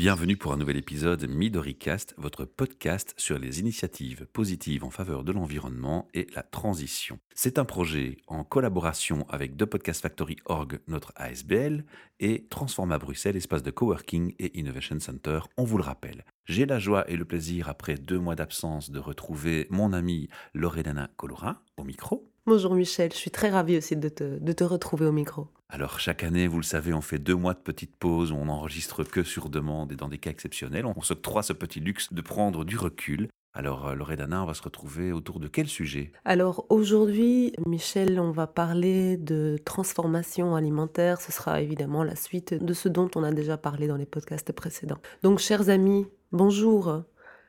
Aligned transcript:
Bienvenue 0.00 0.38
pour 0.38 0.54
un 0.54 0.56
nouvel 0.56 0.78
épisode 0.78 1.28
MidoriCast, 1.28 2.14
votre 2.16 2.46
podcast 2.46 3.12
sur 3.18 3.38
les 3.38 3.60
initiatives 3.60 4.26
positives 4.32 4.82
en 4.82 4.88
faveur 4.88 5.24
de 5.24 5.30
l'environnement 5.30 6.08
et 6.14 6.26
la 6.34 6.42
transition. 6.42 7.18
C'est 7.34 7.58
un 7.58 7.66
projet 7.66 8.16
en 8.26 8.42
collaboration 8.42 9.26
avec 9.28 9.58
The 9.58 9.66
Podcast 9.66 10.00
Factory 10.00 10.36
Org, 10.46 10.80
notre 10.88 11.12
ASBL, 11.16 11.84
et 12.18 12.46
Transforma 12.48 12.96
Bruxelles, 12.96 13.36
espace 13.36 13.62
de 13.62 13.70
coworking 13.70 14.34
et 14.38 14.58
innovation 14.58 14.98
center, 15.00 15.40
on 15.58 15.64
vous 15.64 15.76
le 15.76 15.84
rappelle. 15.84 16.24
J'ai 16.46 16.64
la 16.64 16.78
joie 16.78 17.04
et 17.10 17.18
le 17.18 17.26
plaisir, 17.26 17.68
après 17.68 17.96
deux 17.96 18.18
mois 18.18 18.36
d'absence, 18.36 18.90
de 18.90 19.00
retrouver 19.00 19.66
mon 19.68 19.92
amie 19.92 20.30
Loredana 20.54 21.10
Colora 21.18 21.60
au 21.76 21.84
micro. 21.84 22.26
Bonjour 22.46 22.74
Michel, 22.74 23.12
je 23.12 23.18
suis 23.18 23.30
très 23.30 23.50
ravie 23.50 23.76
aussi 23.76 23.96
de 23.96 24.08
te, 24.08 24.38
de 24.38 24.52
te 24.52 24.64
retrouver 24.64 25.04
au 25.04 25.12
micro. 25.12 25.48
Alors 25.72 26.00
chaque 26.00 26.24
année, 26.24 26.48
vous 26.48 26.56
le 26.56 26.64
savez, 26.64 26.92
on 26.92 27.00
fait 27.00 27.20
deux 27.20 27.36
mois 27.36 27.54
de 27.54 27.60
petites 27.60 27.94
pauses 27.94 28.32
on 28.32 28.46
n'enregistre 28.46 29.04
que 29.04 29.22
sur 29.22 29.48
demande 29.48 29.92
et 29.92 29.96
dans 29.96 30.08
des 30.08 30.18
cas 30.18 30.30
exceptionnels. 30.30 30.84
On 30.84 31.00
s'octroie 31.00 31.44
ce 31.44 31.52
petit 31.52 31.78
luxe 31.78 32.12
de 32.12 32.20
prendre 32.20 32.64
du 32.64 32.76
recul. 32.76 33.28
Alors 33.54 33.86
euh, 33.86 33.94
Loredana, 33.94 34.42
on 34.42 34.46
va 34.46 34.54
se 34.54 34.62
retrouver 34.62 35.12
autour 35.12 35.38
de 35.38 35.46
quel 35.46 35.68
sujet? 35.68 36.10
Alors 36.24 36.66
aujourd'hui, 36.70 37.52
Michel, 37.66 38.18
on 38.18 38.32
va 38.32 38.48
parler 38.48 39.16
de 39.16 39.58
transformation 39.64 40.56
alimentaire. 40.56 41.20
Ce 41.20 41.30
sera 41.30 41.60
évidemment 41.60 42.02
la 42.02 42.16
suite 42.16 42.52
de 42.52 42.74
ce 42.74 42.88
dont 42.88 43.08
on 43.14 43.22
a 43.22 43.30
déjà 43.30 43.56
parlé 43.56 43.86
dans 43.86 43.96
les 43.96 44.06
podcasts 44.06 44.52
précédents. 44.52 44.98
Donc 45.22 45.38
chers 45.38 45.68
amis, 45.68 46.08
bonjour, 46.32 47.04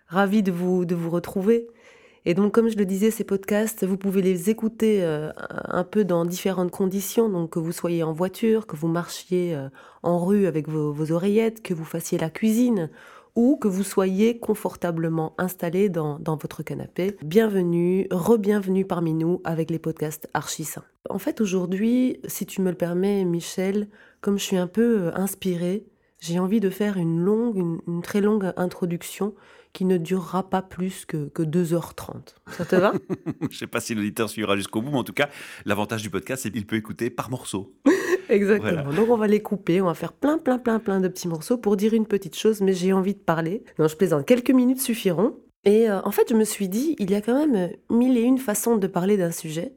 ravi 0.05 0.43
de 0.43 0.51
vous, 0.51 0.85
de 0.85 0.93
vous 0.93 1.09
retrouver. 1.09 1.67
Et 2.25 2.35
donc, 2.35 2.53
comme 2.53 2.69
je 2.69 2.77
le 2.77 2.85
disais, 2.85 3.09
ces 3.09 3.23
podcasts, 3.23 3.83
vous 3.83 3.97
pouvez 3.97 4.21
les 4.21 4.49
écouter 4.49 5.03
euh, 5.03 5.31
un 5.39 5.83
peu 5.83 6.05
dans 6.05 6.23
différentes 6.23 6.69
conditions. 6.69 7.29
Donc, 7.29 7.51
que 7.51 7.59
vous 7.59 7.71
soyez 7.71 8.03
en 8.03 8.13
voiture, 8.13 8.67
que 8.67 8.75
vous 8.75 8.87
marchiez 8.87 9.55
euh, 9.55 9.69
en 10.03 10.23
rue 10.23 10.45
avec 10.45 10.69
vos, 10.69 11.11
oreillettes, 11.11 11.63
que 11.63 11.73
vous 11.73 11.85
fassiez 11.85 12.19
la 12.19 12.29
cuisine 12.29 12.89
ou 13.35 13.55
que 13.55 13.69
vous 13.69 13.83
soyez 13.83 14.39
confortablement 14.39 15.33
installé 15.37 15.87
dans, 15.87 16.19
votre 16.39 16.63
canapé. 16.63 17.15
Bienvenue, 17.23 18.07
re-bienvenue 18.11 18.85
parmi 18.85 19.13
nous 19.13 19.41
avec 19.45 19.71
les 19.71 19.79
podcasts 19.79 20.27
Archisains. 20.33 20.83
En 21.09 21.17
fait, 21.17 21.39
aujourd'hui, 21.39 22.19
si 22.27 22.45
tu 22.45 22.61
me 22.61 22.69
le 22.69 22.75
permets, 22.75 23.23
Michel, 23.23 23.87
comme 24.19 24.37
je 24.37 24.43
suis 24.43 24.57
un 24.57 24.67
peu 24.67 25.07
euh, 25.07 25.15
inspirée, 25.15 25.85
j'ai 26.19 26.37
envie 26.39 26.59
de 26.59 26.69
faire 26.69 26.97
une 26.97 27.19
longue, 27.19 27.79
une 27.87 28.01
très 28.03 28.21
longue 28.21 28.51
introduction 28.57 29.33
qui 29.73 29.85
ne 29.85 29.97
durera 29.97 30.49
pas 30.49 30.61
plus 30.61 31.05
que, 31.05 31.29
que 31.29 31.43
2h30. 31.43 32.35
Ça 32.51 32.65
te 32.65 32.75
va? 32.75 32.93
Je 33.41 33.47
ne 33.47 33.53
sais 33.53 33.67
pas 33.67 33.79
si 33.79 33.95
l'auditeur 33.95 34.29
suivra 34.29 34.55
jusqu'au 34.55 34.81
bout, 34.81 34.91
mais 34.91 34.97
en 34.97 35.03
tout 35.03 35.13
cas, 35.13 35.29
l'avantage 35.65 36.01
du 36.01 36.09
podcast, 36.09 36.43
c'est 36.43 36.51
qu'il 36.51 36.65
peut 36.65 36.75
écouter 36.75 37.09
par 37.09 37.29
morceau. 37.29 37.73
Exactement. 38.29 38.93
Donc 38.93 39.09
on 39.09 39.17
va 39.17 39.27
les 39.27 39.41
couper, 39.41 39.81
on 39.81 39.85
va 39.85 39.93
faire 39.93 40.13
plein, 40.13 40.37
plein, 40.37 40.57
plein, 40.57 40.79
plein 40.79 40.99
de 40.99 41.07
petits 41.07 41.27
morceaux 41.27 41.57
pour 41.57 41.75
dire 41.77 41.93
une 41.93 42.05
petite 42.05 42.35
chose, 42.35 42.61
mais 42.61 42.73
j'ai 42.73 42.93
envie 42.93 43.13
de 43.13 43.19
parler. 43.19 43.63
Non, 43.77 43.87
je 43.87 43.95
plaisante. 43.95 44.25
Quelques 44.25 44.51
minutes 44.51 44.81
suffiront. 44.81 45.35
Et 45.63 45.89
euh, 45.89 46.01
en 46.03 46.11
fait, 46.11 46.29
je 46.29 46.35
me 46.35 46.43
suis 46.43 46.69
dit, 46.69 46.95
il 46.97 47.11
y 47.11 47.15
a 47.15 47.21
quand 47.21 47.35
même 47.35 47.71
mille 47.89 48.17
et 48.17 48.21
une 48.21 48.39
façons 48.39 48.77
de 48.77 48.87
parler 48.87 49.17
d'un 49.17 49.31
sujet. 49.31 49.75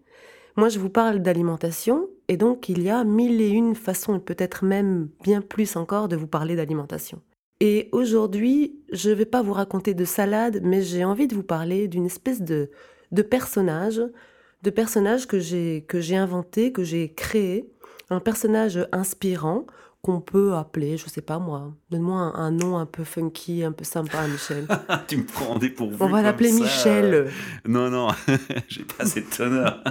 Moi, 0.57 0.69
je 0.69 0.79
vous 0.79 0.89
parle 0.89 1.19
d'alimentation, 1.19 2.09
et 2.29 2.37
donc 2.37 2.69
il 2.69 2.83
y 2.83 2.89
a 2.89 3.03
mille 3.03 3.41
et 3.41 3.49
une 3.49 3.75
façons, 3.75 4.21
peut-être 4.21 4.65
même 4.65 5.09
bien 5.23 5.41
plus 5.41 5.77
encore, 5.77 6.09
de 6.09 6.17
vous 6.17 6.29
parler 6.29 6.55
d'alimentation. 6.55 7.21
Et 7.67 7.89
aujourd'hui, 7.93 8.79
je 8.93 9.09
ne 9.09 9.15
vais 9.15 9.25
pas 9.25 9.41
vous 9.41 9.55
raconter 9.55 9.95
de 9.95 10.05
salade, 10.05 10.61
mais 10.63 10.83
j'ai 10.83 11.03
envie 11.03 11.27
de 11.27 11.35
vous 11.35 11.43
parler 11.43 11.89
d'une 11.89 12.05
espèce 12.05 12.43
de, 12.43 12.69
de 13.11 13.23
personnage, 13.23 14.03
de 14.63 14.69
personnage 14.69 15.27
que 15.27 15.39
j'ai 15.39 15.87
que 15.89 15.99
j'ai 15.99 16.17
inventé, 16.17 16.73
que 16.73 16.85
j'ai 16.85 17.15
créé, 17.15 17.67
un 18.11 18.21
personnage 18.21 18.87
inspirant 18.93 19.65
qu'on 20.05 20.21
peut 20.21 20.53
appeler, 20.53 20.99
je 20.99 21.09
sais 21.09 21.23
pas 21.23 21.39
moi, 21.39 21.73
donne-moi 21.91 22.33
un, 22.35 22.51
nom 22.51 22.77
un 22.77 22.85
peu 22.85 23.05
funky, 23.05 23.65
un 23.65 23.73
peu 23.73 23.85
sympa, 23.85 24.27
Michel. 24.29 24.67
tu 25.09 25.17
me 25.17 25.25
prends 25.25 25.59
des 25.59 25.71
vous. 25.71 25.97
On 25.99 26.09
va 26.09 26.21
l'appeler 26.21 26.53
Michel. 26.53 27.31
Non, 27.67 27.89
non, 27.89 28.09
j'ai 28.69 28.85
pas 28.85 29.07
cette 29.07 29.41
honneur. 29.41 29.83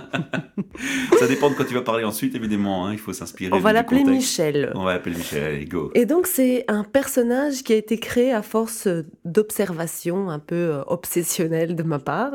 ça 1.20 1.28
dépend 1.28 1.50
de 1.50 1.56
quand 1.56 1.66
tu 1.66 1.74
vas 1.74 1.82
parler 1.82 2.04
ensuite, 2.04 2.36
évidemment. 2.36 2.86
Hein, 2.86 2.94
il 2.94 3.00
faut 3.00 3.12
s'inspirer. 3.12 3.52
On 3.54 3.60
va 3.60 3.74
l'appeler 3.74 4.04
Michel. 4.04 4.72
On 4.76 4.84
va 4.84 4.94
l'appeler 4.94 5.16
Michel, 5.16 5.44
allez, 5.44 5.66
go. 5.66 5.90
Et 5.96 6.06
donc, 6.06 6.28
c'est 6.28 6.64
un 6.68 6.84
personnage 6.84 7.64
qui 7.64 7.74
a 7.74 7.78
été 7.78 7.98
créé 7.98 8.32
à 8.32 8.44
force 8.44 8.88
d'observation 9.26 10.30
un 10.30 10.40
peu 10.40 10.56
euh, 10.56 10.84
obsessionnelle 10.86 11.76
de 11.76 11.84
ma 11.84 11.98
part 11.98 12.34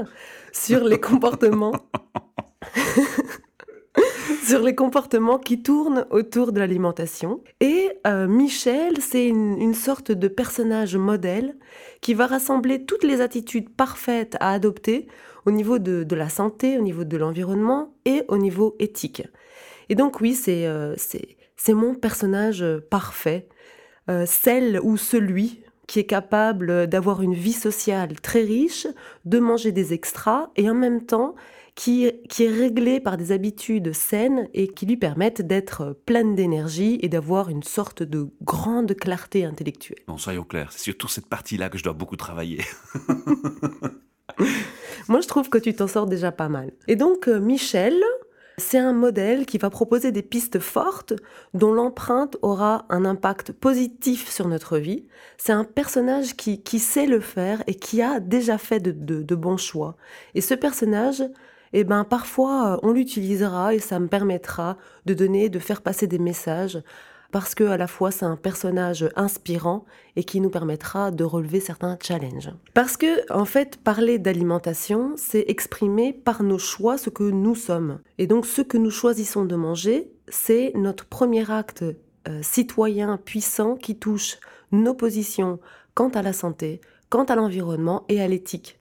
sur 0.52 0.82
les 0.82 0.98
comportements. 0.98 1.72
Sur 4.48 4.62
les 4.62 4.74
comportements 4.74 5.38
qui 5.38 5.62
tournent 5.62 6.06
autour 6.10 6.52
de 6.52 6.58
l'alimentation. 6.58 7.42
Et 7.60 7.90
euh, 8.06 8.26
Michel, 8.26 8.94
c'est 9.00 9.26
une, 9.28 9.74
sorte 9.74 10.10
de 10.10 10.26
personnage 10.26 10.96
modèle 10.96 11.56
qui 12.00 12.14
va 12.14 12.26
rassembler 12.26 12.84
toutes 12.84 13.04
les 13.04 13.20
attitudes 13.20 13.68
parfaites 13.68 14.36
à 14.40 14.52
adopter 14.52 15.06
au 15.44 15.50
niveau 15.50 15.78
de, 15.78 16.14
la 16.14 16.30
santé, 16.30 16.78
au 16.78 16.82
niveau 16.82 17.04
de 17.04 17.16
l'environnement 17.18 17.92
et 18.06 18.22
au 18.28 18.38
niveau 18.38 18.74
éthique. 18.78 19.22
Et 19.90 19.94
donc 19.94 20.20
oui, 20.20 20.34
c'est 20.34 20.66
euh, 20.66 20.96
mon 21.68 21.94
personnage 21.94 22.64
parfait, 22.90 23.48
euh, 24.08 24.24
celle 24.26 24.80
ou 24.82 24.96
celui 24.96 25.60
qui 25.86 25.98
est 25.98 26.06
capable 26.06 26.86
d'avoir 26.86 27.22
une 27.22 27.34
vie 27.34 27.52
sociale 27.52 28.20
très 28.20 28.42
riche, 28.42 28.86
de 29.24 29.38
manger 29.38 29.72
des 29.72 29.92
extras 29.92 30.50
et 30.56 30.70
en 30.70 30.74
même 30.74 31.04
temps 31.04 31.34
qui, 31.78 32.06
est 32.06 32.48
réglé 32.48 32.98
par 32.98 33.16
des 33.16 33.30
habitudes 33.30 33.92
saines 33.92 34.48
et 34.52 34.66
qui 34.66 34.84
lui 34.84 34.96
permettent 34.96 35.42
d'être 35.42 35.96
pleine 36.06 36.34
d'énergie 36.34 36.98
et 37.02 37.08
d'avoir 37.08 37.50
une 37.50 37.62
sorte 37.62 38.02
de 38.02 38.30
grande 38.42 38.96
clarté 38.96 39.44
intellectuelle. 39.44 40.00
Bon, 40.08 40.18
soyons 40.18 40.42
clairs, 40.42 40.72
c'est 40.72 40.80
surtout 40.80 41.06
cette 41.06 41.28
partie-là 41.28 41.68
que 41.68 41.78
je 41.78 41.84
dois 41.84 41.92
beaucoup 41.92 42.16
travailler. 42.16 42.64
Moi, 45.08 45.20
je 45.20 45.28
trouve 45.28 45.50
que 45.50 45.58
tu 45.58 45.72
t'en 45.72 45.86
sors 45.86 46.06
déjà 46.06 46.32
pas 46.32 46.48
mal. 46.48 46.72
Et 46.88 46.96
donc, 46.96 47.28
euh, 47.28 47.38
Michel, 47.38 47.94
c'est 48.56 48.78
un 48.78 48.92
modèle 48.92 49.46
qui 49.46 49.58
va 49.58 49.70
proposer 49.70 50.10
des 50.10 50.22
pistes 50.22 50.58
fortes 50.58 51.14
dont 51.54 51.72
l'empreinte 51.72 52.38
aura 52.42 52.86
un 52.88 53.04
impact 53.04 53.52
positif 53.52 54.28
sur 54.28 54.48
notre 54.48 54.78
vie. 54.78 55.06
C'est 55.36 55.52
un 55.52 55.62
personnage 55.62 56.34
qui, 56.34 56.78
sait 56.80 57.06
le 57.06 57.20
faire 57.20 57.62
et 57.68 57.76
qui 57.76 58.02
a 58.02 58.18
déjà 58.18 58.58
fait 58.58 58.80
de 58.80 59.34
bons 59.36 59.58
choix. 59.58 59.96
Et 60.34 60.40
ce 60.40 60.54
personnage, 60.54 61.22
eh 61.72 61.84
ben 61.84 62.04
parfois 62.04 62.74
euh, 62.74 62.80
on 62.82 62.92
l'utilisera 62.92 63.74
et 63.74 63.78
ça 63.78 63.98
me 63.98 64.08
permettra 64.08 64.76
de 65.06 65.14
donner, 65.14 65.48
de 65.48 65.58
faire 65.58 65.82
passer 65.82 66.06
des 66.06 66.18
messages 66.18 66.82
parce 67.30 67.54
que 67.54 67.64
à 67.64 67.76
la 67.76 67.86
fois 67.86 68.10
c'est 68.10 68.24
un 68.24 68.36
personnage 68.36 69.08
inspirant 69.16 69.84
et 70.16 70.24
qui 70.24 70.40
nous 70.40 70.50
permettra 70.50 71.10
de 71.10 71.24
relever 71.24 71.60
certains 71.60 71.98
challenges. 72.02 72.50
Parce 72.74 72.96
que 72.96 73.32
en 73.32 73.44
fait 73.44 73.76
parler 73.76 74.18
d'alimentation, 74.18 75.12
c'est 75.16 75.44
exprimer 75.48 76.12
par 76.12 76.42
nos 76.42 76.58
choix 76.58 76.98
ce 76.98 77.10
que 77.10 77.24
nous 77.24 77.54
sommes. 77.54 78.00
Et 78.18 78.26
donc 78.26 78.46
ce 78.46 78.62
que 78.62 78.78
nous 78.78 78.90
choisissons 78.90 79.44
de 79.44 79.56
manger, 79.56 80.10
c'est 80.28 80.72
notre 80.74 81.06
premier 81.06 81.50
acte 81.50 81.84
euh, 82.28 82.42
citoyen 82.42 83.16
puissant 83.16 83.76
qui 83.76 83.96
touche 83.96 84.38
nos 84.72 84.94
positions 84.94 85.60
quant 85.94 86.10
à 86.10 86.22
la 86.22 86.32
santé, 86.32 86.80
quant 87.10 87.24
à 87.24 87.36
l'environnement 87.36 88.04
et 88.08 88.20
à 88.20 88.28
l'éthique. 88.28 88.77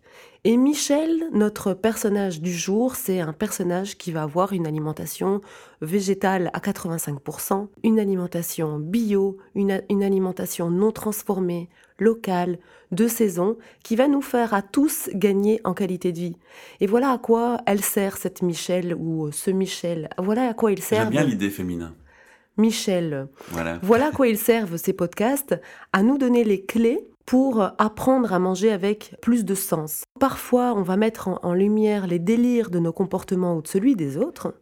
Et 0.50 0.56
Michel, 0.56 1.25
notre 1.34 1.74
personnage 1.74 2.40
du 2.40 2.53
jour, 2.53 2.96
c'est 2.96 3.19
un 3.19 3.34
personnage 3.34 3.97
qui 3.97 4.13
va 4.13 4.24
avoir 4.24 4.53
une 4.53 4.66
alimentation 4.66 5.41
végétale 5.81 6.52
à 6.53 6.59
85%, 6.59 7.68
une 7.84 8.00
alimentation 8.00 8.80
bio, 8.80 9.40
une, 9.56 9.74
alimentation 10.02 10.69
non 10.69 10.94
transformée, 10.94 11.68
locale, 12.00 12.59
de 12.94 13.09
saison, 13.09 13.58
qui 13.84 13.97
va 13.97 14.08
nous 14.08 14.22
faire 14.22 14.53
à 14.53 14.62
tous 14.62 15.09
gagner 15.13 15.59
en 15.66 15.74
qualité 15.74 16.13
de 16.13 16.19
vie. 16.19 16.38
Et 16.79 16.88
voilà 16.88 17.12
à 17.12 17.17
quoi 17.17 17.59
elle 17.66 17.84
sert 17.84 18.16
cette 18.16 18.41
Michel 18.41 18.96
ou 18.96 19.29
ce 19.34 19.52
Michel. 19.52 20.08
Voilà 20.17 20.47
à 20.47 20.53
quoi 20.53 20.72
il 20.72 20.82
sert. 20.82 21.02
J'aime 21.02 21.09
bien 21.09 21.23
l'idée 21.26 21.50
féminin. 21.50 21.93
Michel. 22.55 23.28
Voilà. 23.50 23.79
voilà 23.84 24.08
à 24.08 24.11
quoi 24.11 24.29
ils 24.29 24.38
servent 24.38 24.78
ces 24.78 24.93
podcasts, 24.93 25.59
à 25.91 26.03
nous 26.03 26.17
donner 26.17 26.46
les 26.46 26.64
clés 26.64 27.05
pour 27.28 27.62
apprendre 27.78 28.34
à 28.34 28.40
manger 28.40 28.72
avec 28.72 29.16
plus 29.22 29.46
de 29.46 29.53
sens. 29.53 30.06
Parfois, 30.20 30.74
on 30.76 30.82
va 30.82 30.97
mettre 30.97 31.28
en, 31.44 31.53
lumière 31.53 32.08
les 32.08 32.20
délires 32.20 32.72
de 32.72 32.79
nos 32.79 32.94
comportements 32.94 33.56
ou 33.56 33.62
de 33.62 33.68
celui 33.68 33.96
des 33.96 34.18
autres, 34.18 34.56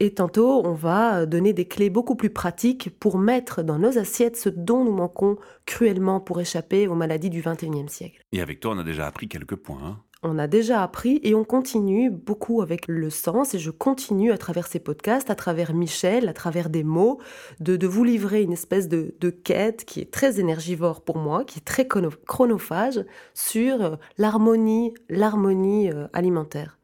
et 0.00 0.14
tantôt, 0.14 0.64
on 0.64 0.74
va 0.74 1.26
donner 1.26 1.52
des 1.52 1.66
clés 1.66 1.90
beaucoup 1.90 2.14
plus 2.14 2.30
pratiques 2.30 2.98
pour 2.98 3.18
mettre 3.18 3.62
dans 3.62 3.78
nos 3.78 3.98
assiettes 3.98 4.36
ce 4.36 4.48
dont 4.48 4.84
nous 4.84 4.92
manquons 4.92 5.36
cruellement 5.66 6.20
pour 6.20 6.40
échapper 6.40 6.86
aux 6.86 6.94
maladies 6.94 7.30
du 7.30 7.42
XXIe 7.42 7.88
siècle. 7.88 8.24
Et 8.32 8.40
avec 8.40 8.60
toi, 8.60 8.74
on 8.74 8.78
a 8.78 8.84
déjà 8.84 9.06
appris 9.06 9.28
quelques 9.28 9.56
points. 9.56 9.80
Hein 9.84 9.98
on 10.22 10.38
a 10.38 10.46
déjà 10.48 10.82
appris 10.82 11.20
et 11.22 11.34
on 11.34 11.44
continue 11.44 12.10
beaucoup 12.10 12.60
avec 12.60 12.88
le 12.88 13.08
sens 13.08 13.54
et 13.54 13.58
je 13.58 13.70
continue 13.70 14.32
à 14.32 14.38
travers 14.38 14.66
ces 14.66 14.80
podcasts, 14.80 15.30
à 15.30 15.36
travers 15.36 15.74
Michel, 15.74 16.28
à 16.28 16.32
travers 16.32 16.70
des 16.70 16.82
mots, 16.82 17.20
de, 17.60 17.86
vous 17.86 18.04
livrer 18.04 18.42
une 18.42 18.52
espèce 18.52 18.88
de, 18.88 19.30
quête 19.30 19.84
qui 19.84 20.00
est 20.00 20.10
très 20.10 20.40
énergivore 20.40 21.02
pour 21.02 21.18
moi, 21.18 21.44
qui 21.44 21.58
est 21.58 21.64
très 21.64 21.86
chronophage 21.86 23.04
sur 23.34 23.82
euh, 23.82 23.96
l'harmonie, 24.16 24.94
l'harmonie 25.08 25.92
euh, 25.92 26.08
alimentaire. 26.12 26.78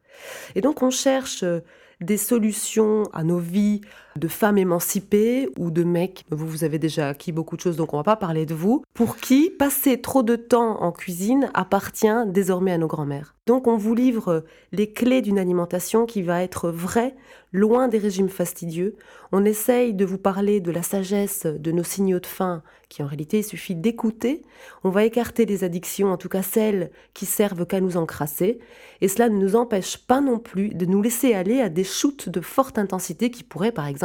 Et 0.55 0.61
donc 0.61 0.81
on 0.81 0.89
cherche 0.89 1.43
euh, 1.43 1.59
des 1.99 2.17
solutions 2.17 3.03
à 3.13 3.23
nos 3.23 3.39
vies 3.39 3.81
de 4.17 4.27
femmes 4.27 4.57
émancipées 4.57 5.49
ou 5.57 5.71
de 5.71 5.83
mecs, 5.83 6.23
vous, 6.29 6.47
vous 6.47 6.63
avez 6.63 6.79
déjà 6.79 7.09
acquis 7.09 7.31
beaucoup 7.31 7.55
de 7.57 7.61
choses, 7.61 7.75
donc 7.75 7.93
on 7.93 7.97
va 7.97 8.03
pas 8.03 8.15
parler 8.15 8.45
de 8.45 8.55
vous, 8.55 8.83
pour 8.93 9.17
qui 9.17 9.49
passer 9.49 9.99
trop 9.99 10.23
de 10.23 10.35
temps 10.35 10.81
en 10.81 10.91
cuisine 10.91 11.49
appartient 11.53 12.07
désormais 12.27 12.71
à 12.71 12.77
nos 12.77 12.87
grands-mères. 12.87 13.35
Donc 13.45 13.67
on 13.67 13.77
vous 13.77 13.93
livre 13.93 14.43
les 14.71 14.91
clés 14.91 15.21
d'une 15.21 15.37
alimentation 15.37 16.05
qui 16.05 16.23
va 16.23 16.41
être 16.41 16.69
vraie, 16.69 17.15
loin 17.51 17.87
des 17.87 17.99
régimes 17.99 18.29
fastidieux. 18.29 18.95
On 19.31 19.45
essaye 19.45 19.93
de 19.93 20.03
vous 20.03 20.17
parler 20.17 20.61
de 20.61 20.71
la 20.71 20.81
sagesse 20.81 21.45
de 21.45 21.71
nos 21.71 21.83
signaux 21.83 22.19
de 22.19 22.25
faim, 22.25 22.63
qui 22.89 23.03
en 23.03 23.05
réalité 23.05 23.39
il 23.39 23.43
suffit 23.43 23.75
d'écouter. 23.75 24.41
On 24.83 24.89
va 24.89 25.05
écarter 25.05 25.45
les 25.45 25.63
addictions, 25.63 26.11
en 26.11 26.17
tout 26.17 26.29
cas 26.29 26.41
celles 26.41 26.89
qui 27.13 27.25
servent 27.27 27.65
qu'à 27.67 27.81
nous 27.81 27.97
encrasser. 27.97 28.59
Et 29.01 29.07
cela 29.07 29.29
ne 29.29 29.37
nous 29.37 29.55
empêche 29.55 29.97
pas 29.97 30.21
non 30.21 30.39
plus 30.39 30.69
de 30.69 30.85
nous 30.85 31.01
laisser 31.01 31.33
aller 31.33 31.61
à 31.61 31.69
des 31.69 31.83
shoots 31.83 32.29
de 32.29 32.41
forte 32.41 32.79
intensité 32.79 33.29
qui 33.29 33.43
pourraient 33.43 33.71
par 33.71 33.87
exemple 33.87 34.04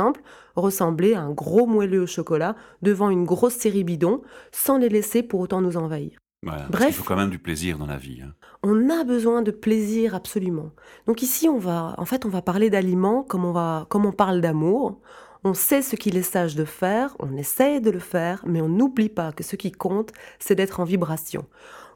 ressembler 0.57 1.15
à 1.15 1.23
un 1.23 1.31
gros 1.31 1.67
moelleux 1.67 2.03
au 2.03 2.07
chocolat 2.07 2.57
devant 2.83 3.11
une 3.11 3.25
grosse 3.25 3.55
série 3.55 3.85
bidon, 3.85 4.23
sans 4.53 4.79
les 4.79 4.89
laisser 4.89 5.23
pour 5.23 5.41
autant 5.41 5.61
nous 5.61 5.77
envahir. 5.77 6.19
Bref, 6.43 6.89
il 6.89 6.95
faut 6.95 7.05
quand 7.05 7.17
même 7.17 7.31
du 7.31 7.39
plaisir 7.39 7.77
dans 7.77 7.87
la 7.87 7.99
vie. 7.99 8.23
Hein. 8.23 8.33
On 8.63 8.89
a 8.89 9.05
besoin 9.05 9.43
de 9.43 9.51
plaisir 9.51 10.15
absolument. 10.15 10.71
Donc 11.07 11.23
ici, 11.23 11.49
on 11.49 11.59
va, 11.59 11.95
en 11.99 12.07
fait, 12.07 12.25
on 12.25 12.31
va 12.31 12.41
parler 12.41 12.71
d'aliments 12.71 13.23
comme 13.23 13.45
on 13.45 13.53
va, 13.53 13.87
comme 13.91 14.07
on 14.07 14.13
parle 14.13 14.41
d'amour. 14.41 15.01
On 15.45 15.55
sait 15.55 15.83
ce 15.83 15.97
qu'il 15.97 16.17
est 16.19 16.23
sage 16.23 16.55
de 16.55 16.65
faire, 16.65 17.17
on 17.19 17.37
essaye 17.37 17.81
de 17.81 17.91
le 17.91 17.99
faire, 17.99 18.43
mais 18.47 18.61
on 18.61 18.69
n'oublie 18.69 19.09
pas 19.09 19.33
que 19.33 19.43
ce 19.43 19.57
qui 19.57 19.73
compte, 19.73 20.13
c'est 20.39 20.55
d'être 20.55 20.81
en 20.81 20.85
vibration. 20.85 21.47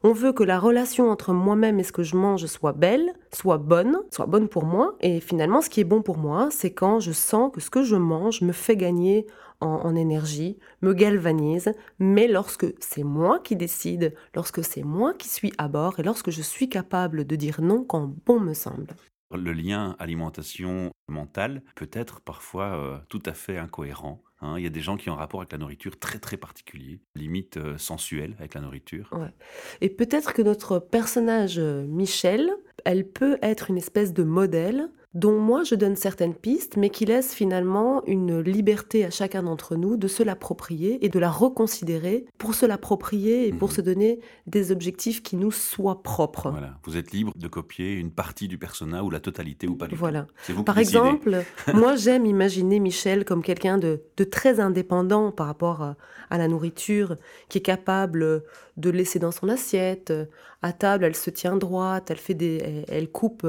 On 0.06 0.12
veut 0.12 0.34
que 0.34 0.44
la 0.44 0.58
relation 0.58 1.10
entre 1.10 1.32
moi-même 1.32 1.80
et 1.80 1.82
ce 1.82 1.90
que 1.90 2.02
je 2.02 2.14
mange 2.14 2.44
soit 2.44 2.74
belle, 2.74 3.14
soit 3.32 3.56
bonne, 3.56 4.00
soit 4.10 4.26
bonne 4.26 4.50
pour 4.50 4.66
moi. 4.66 4.98
Et 5.00 5.18
finalement, 5.18 5.62
ce 5.62 5.70
qui 5.70 5.80
est 5.80 5.84
bon 5.84 6.02
pour 6.02 6.18
moi, 6.18 6.50
c'est 6.50 6.74
quand 6.74 7.00
je 7.00 7.12
sens 7.12 7.50
que 7.50 7.62
ce 7.62 7.70
que 7.70 7.82
je 7.82 7.96
mange 7.96 8.42
me 8.42 8.52
fait 8.52 8.76
gagner 8.76 9.24
en, 9.62 9.96
énergie, 9.96 10.58
me 10.82 10.92
galvanise, 10.92 11.72
mais 11.98 12.28
lorsque 12.28 12.66
c'est 12.80 13.02
moi 13.02 13.38
qui 13.38 13.56
décide, 13.56 14.14
lorsque 14.34 14.62
c'est 14.62 14.82
moi 14.82 15.14
qui 15.14 15.26
suis 15.26 15.54
à 15.56 15.68
bord 15.68 15.98
et 15.98 16.02
lorsque 16.02 16.30
je 16.30 16.42
suis 16.42 16.68
capable 16.68 17.24
de 17.24 17.34
dire 17.34 17.62
non 17.62 17.82
quand 17.82 18.12
bon 18.26 18.40
me 18.40 18.52
semble. 18.52 18.88
Le 19.34 19.54
lien 19.54 19.96
alimentation 19.98 20.90
mentale 21.08 21.62
peut 21.76 21.88
être 21.94 22.20
parfois 22.20 22.76
euh, 22.76 22.98
tout 23.08 23.22
à 23.24 23.32
fait 23.32 23.56
incohérent. 23.56 24.20
Hein. 24.40 24.54
Il 24.58 24.64
y 24.64 24.66
a 24.66 24.70
des 24.70 24.80
gens 24.80 24.96
qui 24.96 25.10
ont 25.10 25.14
un 25.14 25.16
rapport 25.16 25.40
avec 25.40 25.52
la 25.52 25.58
nourriture 25.58 25.98
très 25.98 26.18
très 26.18 26.36
particulier, 26.36 27.00
limite 27.14 27.56
euh, 27.56 27.78
sensuel 27.78 28.34
avec 28.38 28.54
la 28.54 28.60
nourriture. 28.60 29.10
Et 29.80 29.88
peut-être 29.88 30.32
que 30.32 30.42
notre 30.42 30.78
personnage 30.78 31.58
euh, 31.58 31.86
Michel, 31.86 32.50
elle 32.84 33.08
peut 33.08 33.38
être 33.42 33.70
une 33.70 33.78
espèce 33.78 34.12
de 34.12 34.22
modèle 34.22 34.88
dont 35.14 35.38
moi 35.38 35.62
je 35.62 35.76
donne 35.76 35.94
certaines 35.94 36.34
pistes, 36.34 36.76
mais 36.76 36.90
qui 36.90 37.04
laisse 37.06 37.34
finalement 37.34 38.04
une 38.06 38.40
liberté 38.40 39.04
à 39.04 39.10
chacun 39.10 39.44
d'entre 39.44 39.76
nous 39.76 39.96
de 39.96 40.08
se 40.08 40.24
l'approprier 40.24 41.04
et 41.04 41.08
de 41.08 41.18
la 41.20 41.30
reconsidérer 41.30 42.26
pour 42.36 42.54
se 42.54 42.66
l'approprier 42.66 43.46
et 43.46 43.52
pour 43.52 43.68
mhm. 43.68 43.74
se 43.74 43.80
donner 43.80 44.20
des 44.46 44.72
objectifs 44.72 45.22
qui 45.22 45.36
nous 45.36 45.52
soient 45.52 46.02
propres. 46.02 46.50
Voilà, 46.50 46.78
vous 46.84 46.96
êtes 46.96 47.12
libre 47.12 47.32
de 47.36 47.46
copier 47.46 47.92
une 47.92 48.10
partie 48.10 48.48
du 48.48 48.58
personnage 48.58 49.02
ou 49.02 49.10
la 49.10 49.20
totalité 49.20 49.68
ou 49.68 49.76
pas 49.76 49.86
du 49.86 49.94
voilà. 49.94 50.26
tout. 50.46 50.64
Par 50.64 50.78
exemple, 50.78 51.44
moi 51.74 51.94
j'aime 51.94 52.26
imaginer 52.26 52.80
Michel 52.80 53.24
comme 53.24 53.42
quelqu'un 53.42 53.78
de, 53.78 54.00
très 54.30 54.58
indépendant 54.58 55.30
par 55.30 55.46
rapport 55.46 55.82
à, 55.82 55.96
à, 56.30 56.38
la 56.38 56.48
nourriture, 56.48 57.16
qui 57.48 57.58
est 57.58 57.62
capable 57.62 58.42
de 58.76 58.90
laisser 58.90 59.20
dans 59.20 59.30
son 59.30 59.48
assiette. 59.48 60.12
À 60.62 60.72
table, 60.72 61.04
elle 61.04 61.14
se 61.14 61.30
tient 61.30 61.56
droite, 61.56 62.10
elle 62.10 62.16
fait 62.16 62.34
des, 62.34 62.84
elle 62.88 63.10
coupe 63.10 63.46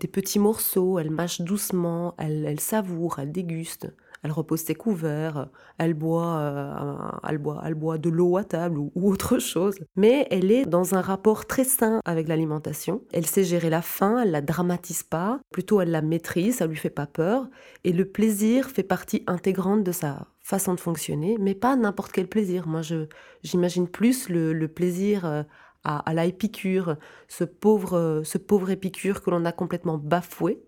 des 0.00 0.08
petits 0.08 0.38
morceaux, 0.38 0.98
elle 1.00 1.10
mâche 1.10 1.40
doucement, 1.40 2.14
elle, 2.18 2.60
savoure, 2.60 3.18
elle 3.18 3.32
déguste, 3.32 3.88
elle 4.22 4.32
repose 4.32 4.60
ses 4.60 4.74
couverts, 4.74 5.48
elle 5.78 5.94
boit, 5.94 6.36
euh, 6.38 6.96
elle 7.26 7.38
boit, 7.38 7.62
elle 7.64 7.74
boit 7.74 7.98
de 7.98 8.10
l'eau 8.10 8.36
à 8.36 8.44
table 8.44 8.78
ou, 8.78 8.92
autre 8.94 9.38
chose. 9.38 9.76
Mais 9.96 10.26
elle 10.30 10.52
est 10.52 10.66
dans 10.66 10.94
un 10.94 11.00
rapport 11.00 11.46
très 11.46 11.64
sain 11.64 12.00
avec 12.04 12.28
l'alimentation. 12.28 13.02
Elle 13.12 13.26
sait 13.26 13.44
gérer 13.44 13.70
la 13.70 13.82
faim, 13.82 14.20
elle 14.22 14.30
la 14.30 14.42
dramatise 14.42 15.02
pas, 15.02 15.40
plutôt 15.50 15.80
elle 15.80 15.90
la 15.90 16.02
maîtrise, 16.02 16.56
ça 16.56 16.66
lui 16.66 16.76
fait 16.76 16.90
pas 16.90 17.06
peur. 17.06 17.48
Et 17.84 17.92
le 17.92 18.04
plaisir 18.04 18.68
fait 18.68 18.82
partie 18.82 19.24
intégrante 19.26 19.84
de 19.84 19.92
sa 19.92 20.26
façon 20.42 20.74
de 20.74 20.80
fonctionner, 20.80 21.36
mais 21.40 21.54
pas 21.54 21.76
n'importe 21.76 22.12
quel 22.12 22.26
plaisir. 22.26 22.66
Moi, 22.66 22.82
je 22.82 23.06
j'imagine 23.42 23.88
plus 23.88 24.28
le, 24.28 24.66
plaisir 24.66 25.24
euh, 25.24 25.42
à, 25.84 25.98
à 26.00 26.12
la 26.12 26.26
Épicure, 26.26 26.96
ce 27.28 27.44
pauvre, 27.44 28.22
ce 28.24 28.36
pauvre 28.36 28.70
Épicure 28.70 29.22
que 29.22 29.30
l'on 29.30 29.44
a 29.46 29.52
complètement 29.52 29.96
bafoué. 29.96 30.62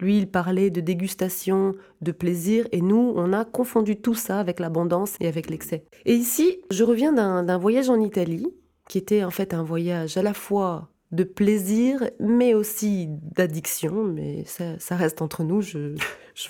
Lui, 0.00 0.18
il 0.18 0.30
parlait 0.30 0.70
de 0.70 0.80
dégustation, 0.80 1.74
de 2.02 2.12
plaisir, 2.12 2.66
et 2.72 2.80
nous, 2.80 3.12
on 3.16 3.32
a 3.32 3.44
confondu 3.44 3.96
tout 3.96 4.14
ça 4.14 4.38
avec 4.38 4.60
l'abondance 4.60 5.14
et 5.20 5.26
avec 5.26 5.50
l'excès. 5.50 5.84
Et 6.04 6.14
ici, 6.14 6.60
je 6.70 6.84
reviens 6.84 7.12
d'un 7.12 7.58
voyage 7.58 7.90
en 7.90 8.00
Italie, 8.00 8.46
qui 8.88 8.98
était 8.98 9.24
en 9.24 9.30
fait 9.30 9.54
un 9.54 9.62
voyage 9.62 10.16
à 10.16 10.22
la 10.22 10.34
fois 10.34 10.88
de 11.10 11.24
plaisir, 11.24 12.10
mais 12.20 12.54
aussi 12.54 13.06
d'addiction, 13.08 14.04
mais 14.04 14.44
ça, 14.44 14.96
reste 14.96 15.22
entre 15.22 15.42
nous, 15.42 15.62
je 15.62 15.78
ne 15.78 15.96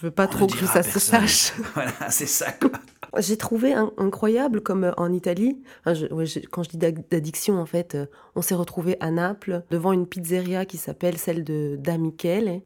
veux 0.03 0.11
pas 0.11 0.27
trop 0.27 0.47
que 0.47 0.67
ça 0.67 0.83
se 0.83 0.99
sache. 0.99 1.53
voilà, 1.75 1.93
c'est 2.11 2.27
ça 2.27 2.53
quoi. 2.53 2.71
J'ai 3.17 3.37
trouvé 3.37 3.73
incroyable, 3.73 4.61
comme 4.61 4.85
euh, 4.85 4.93
en 4.97 5.13
Italie, 5.13 5.61
quand 5.85 5.95
je 6.63 6.69
dis 6.69 6.77
d'addiction, 6.77 7.59
en 7.59 7.67
fait, 7.67 7.95
euh, 7.95 8.07
on 8.35 8.43
s'est 8.43 8.55
retrouvé 8.55 8.97
à 9.01 9.11
Naples 9.11 9.63
devant 9.71 9.93
une 9.93 10.07
pizzeria 10.07 10.65
qui 10.65 10.77
s'appelle 10.77 11.19
celle 11.19 11.45
de 11.45 11.77
Da 11.79 11.97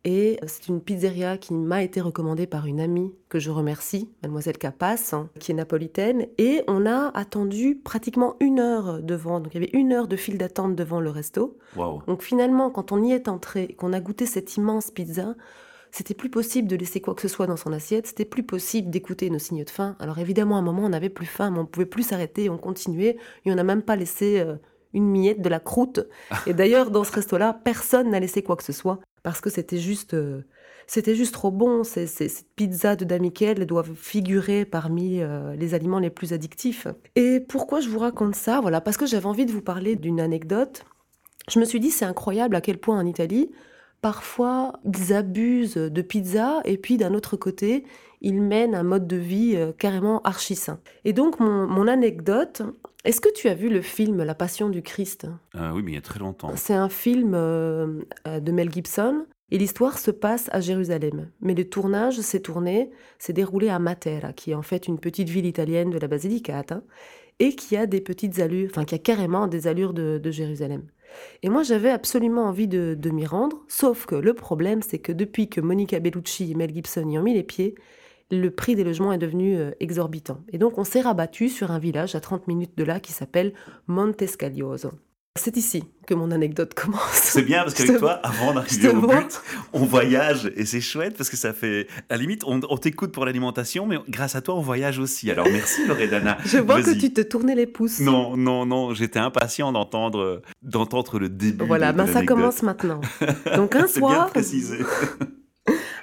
Et 0.04 0.38
euh, 0.42 0.46
c'est 0.46 0.68
une 0.68 0.80
pizzeria 0.80 1.38
qui 1.38 1.54
m'a 1.54 1.82
été 1.82 2.00
recommandée 2.00 2.46
par 2.46 2.66
une 2.66 2.80
amie 2.80 3.14
que 3.28 3.38
je 3.38 3.50
remercie, 3.50 4.10
mademoiselle 4.22 4.58
Capas, 4.58 5.12
hein, 5.12 5.28
qui 5.38 5.52
est 5.52 5.54
napolitaine. 5.54 6.26
Et 6.38 6.62
on 6.68 6.86
a 6.86 7.10
attendu 7.14 7.80
pratiquement 7.82 8.36
une 8.40 8.60
heure 8.60 9.02
devant. 9.02 9.40
Donc 9.40 9.54
il 9.54 9.62
y 9.62 9.64
avait 9.64 9.78
une 9.78 9.92
heure 9.92 10.08
de 10.08 10.16
file 10.16 10.38
d'attente 10.38 10.76
devant 10.76 11.00
le 11.00 11.10
resto. 11.10 11.56
Donc 12.06 12.22
finalement, 12.22 12.70
quand 12.70 12.92
on 12.92 13.02
y 13.02 13.12
est 13.12 13.28
entré, 13.28 13.68
qu'on 13.68 13.92
a 13.92 14.00
goûté 14.00 14.26
cette 14.26 14.56
immense 14.56 14.90
pizza, 14.90 15.34
c'était 15.92 16.14
plus 16.14 16.30
possible 16.30 16.68
de 16.68 16.74
laisser 16.74 17.02
quoi 17.02 17.14
que 17.14 17.20
ce 17.20 17.28
soit 17.28 17.46
dans 17.46 17.58
son 17.58 17.72
assiette, 17.72 18.06
c'était 18.06 18.24
plus 18.24 18.42
possible 18.42 18.88
d'écouter 18.88 19.28
nos 19.28 19.38
signes 19.38 19.62
de 19.62 19.70
faim. 19.70 19.94
Alors 20.00 20.18
évidemment, 20.18 20.56
à 20.56 20.60
un 20.60 20.62
moment, 20.62 20.86
on 20.86 20.88
n'avait 20.88 21.10
plus 21.10 21.26
faim, 21.26 21.50
mais 21.50 21.58
on 21.58 21.66
pouvait 21.66 21.86
plus 21.86 22.02
s'arrêter, 22.02 22.48
on 22.48 22.56
continuait, 22.56 23.18
et 23.44 23.52
on 23.52 23.54
n'a 23.54 23.62
même 23.62 23.82
pas 23.82 23.94
laissé 23.94 24.40
euh, 24.40 24.56
une 24.94 25.06
miette 25.10 25.42
de 25.42 25.50
la 25.50 25.60
croûte. 25.60 26.00
Et 26.46 26.54
d'ailleurs, 26.54 26.90
dans 26.90 27.04
ce 27.04 27.12
resto-là, 27.12 27.60
personne 27.62 28.10
n'a 28.10 28.20
laissé 28.20 28.42
quoi 28.42 28.56
que 28.56 28.64
ce 28.64 28.72
soit, 28.72 29.00
parce 29.22 29.42
que 29.42 29.50
c'était 29.50 29.76
juste, 29.76 30.14
euh, 30.14 30.40
c'était 30.86 31.14
juste 31.14 31.34
trop 31.34 31.50
bon. 31.50 31.84
Ces, 31.84 32.06
cette 32.06 32.46
pizza 32.56 32.96
de 32.96 33.04
Damikel 33.04 33.66
doivent 33.66 33.94
figurer 33.94 34.64
parmi 34.64 35.20
euh, 35.20 35.54
les 35.56 35.74
aliments 35.74 35.98
les 35.98 36.10
plus 36.10 36.32
addictifs. 36.32 36.86
Et 37.16 37.38
pourquoi 37.38 37.80
je 37.80 37.90
vous 37.90 37.98
raconte 37.98 38.34
ça? 38.34 38.62
Voilà, 38.62 38.80
parce 38.80 38.96
que 38.96 39.04
j'avais 39.04 39.26
envie 39.26 39.44
de 39.44 39.52
vous 39.52 39.62
parler 39.62 39.94
d'une 39.96 40.20
anecdote. 40.20 40.84
Je 41.50 41.60
me 41.60 41.66
suis 41.66 41.80
dit, 41.80 41.90
c'est 41.90 42.06
incroyable 42.06 42.56
à 42.56 42.62
quel 42.62 42.78
point 42.78 42.98
en 42.98 43.04
Italie, 43.04 43.50
parfois 44.02 44.74
ils 44.84 45.14
abusent 45.14 45.76
de 45.76 46.02
pizza 46.02 46.60
et 46.66 46.76
puis 46.76 46.98
d'un 46.98 47.14
autre 47.14 47.38
côté, 47.38 47.84
ils 48.20 48.42
mènent 48.42 48.74
un 48.74 48.82
mode 48.82 49.06
de 49.06 49.16
vie 49.16 49.54
euh, 49.56 49.72
carrément 49.72 50.20
archi 50.22 50.54
sain. 50.54 50.78
Et 51.04 51.12
donc 51.12 51.40
mon, 51.40 51.88
anecdote, 51.88 52.62
est-ce 53.04 53.20
que 53.20 53.32
tu 53.32 53.48
as 53.48 53.54
vu 53.54 53.70
le 53.70 53.80
film 53.80 54.22
La 54.22 54.34
Passion 54.34 54.68
du 54.68 54.82
Christ? 54.82 55.26
Euh, 55.56 55.70
Oui, 55.72 55.82
mais 55.82 55.92
il 55.92 55.94
y 55.94 55.98
a 55.98 56.02
très 56.02 56.20
longtemps. 56.20 56.50
C'est 56.56 56.74
un 56.74 56.88
film 56.88 57.32
euh, 57.34 58.02
de 58.26 58.52
Mel 58.52 58.70
Gibson. 58.70 59.24
Et 59.50 59.58
l'histoire 59.58 59.98
se 59.98 60.10
passe 60.10 60.48
à 60.50 60.60
Jérusalem. 60.60 61.28
Mais 61.42 61.52
le 61.52 61.68
tournage 61.68 62.18
s'est 62.22 62.40
tourné, 62.40 62.90
s'est 63.18 63.34
déroulé 63.34 63.68
à 63.68 63.78
Matera, 63.78 64.32
qui 64.32 64.52
est 64.52 64.54
en 64.54 64.62
fait 64.62 64.88
une 64.88 64.98
petite 64.98 65.28
ville 65.28 65.44
italienne 65.44 65.90
de 65.90 65.98
la 65.98 66.08
Basilicate, 66.08 66.72
hein, 66.72 66.82
et 67.38 67.54
qui 67.54 67.76
a 67.76 67.84
des 67.84 68.00
petites 68.00 68.38
allures, 68.38 68.70
enfin 68.70 68.86
qui 68.86 68.94
a 68.94 68.98
carrément 68.98 69.48
des 69.48 69.66
allures 69.66 69.92
de 69.92 70.30
Jérusalem. 70.30 70.84
Et 71.42 71.48
moi, 71.48 71.62
j'avais 71.62 71.90
absolument 71.90 72.44
envie 72.44 72.68
de, 72.68 73.10
m'y 73.10 73.26
rendre, 73.26 73.64
sauf 73.68 74.06
que 74.06 74.14
le 74.14 74.34
problème, 74.34 74.82
c'est 74.82 74.98
que 74.98 75.12
depuis 75.12 75.48
que 75.48 75.60
Monica 75.60 76.00
Bellucci 76.00 76.50
et 76.50 76.54
Mel 76.54 76.72
Gibson 76.72 77.08
y 77.08 77.18
ont 77.18 77.22
mis 77.22 77.34
les 77.34 77.42
pieds, 77.42 77.74
le 78.30 78.50
prix 78.50 78.74
des 78.74 78.84
logements 78.84 79.12
est 79.12 79.18
devenu 79.18 79.56
euh, 79.56 79.72
exorbitant. 79.80 80.40
Et 80.52 80.58
donc, 80.58 80.78
on 80.78 80.84
s'est 80.84 81.02
rabattu 81.02 81.48
sur 81.48 81.70
un 81.70 81.78
village 81.78 82.14
à 82.14 82.20
30 82.20 82.48
minutes 82.48 82.76
de 82.76 82.84
là 82.84 82.98
qui 82.98 83.12
s'appelle 83.12 83.52
Montescaglioso. 83.88 84.92
C'est 85.40 85.56
ici 85.56 85.84
que 86.06 86.12
mon 86.12 86.30
anecdote 86.30 86.74
commence. 86.76 87.10
C'est 87.12 87.42
bien 87.42 87.62
parce 87.62 87.74
qu'avec 87.74 87.98
toi, 87.98 88.12
avant 88.22 88.52
d'arriver 88.52 88.88
au 88.88 89.00
but, 89.00 89.40
on 89.72 89.84
voyage 89.84 90.52
et 90.56 90.66
c'est 90.66 90.82
chouette 90.82 91.16
parce 91.16 91.30
que 91.30 91.38
ça 91.38 91.54
fait. 91.54 91.86
À 92.10 92.16
la 92.16 92.18
limite, 92.18 92.44
on, 92.44 92.60
t'écoute 92.76 93.12
pour 93.12 93.24
l'alimentation, 93.24 93.86
mais 93.86 93.96
grâce 94.08 94.36
à 94.36 94.42
toi, 94.42 94.54
on 94.54 94.60
voyage 94.60 94.98
aussi. 94.98 95.30
Alors 95.30 95.46
merci 95.50 95.86
Loredana. 95.86 96.36
Je 96.44 96.58
vois 96.58 96.82
que 96.82 96.98
tu 96.98 97.12
te 97.12 97.22
tournais 97.22 97.54
les 97.54 97.66
pouces. 97.66 98.00
Non, 98.00 98.36
non, 98.36 98.66
non, 98.66 98.92
j'étais 98.92 99.18
impatient 99.18 99.72
d'entendre 99.72 100.42
d'entendre 100.60 101.18
le 101.18 101.30
début. 101.30 101.64
Voilà, 101.64 101.92
ben 101.92 102.06
ça 102.06 102.24
commence 102.24 102.62
maintenant. 102.62 103.00
Donc 103.56 103.74
un 103.74 103.86
soir. 103.86 104.12
Bien 104.12 104.24
précisé. 104.24 104.78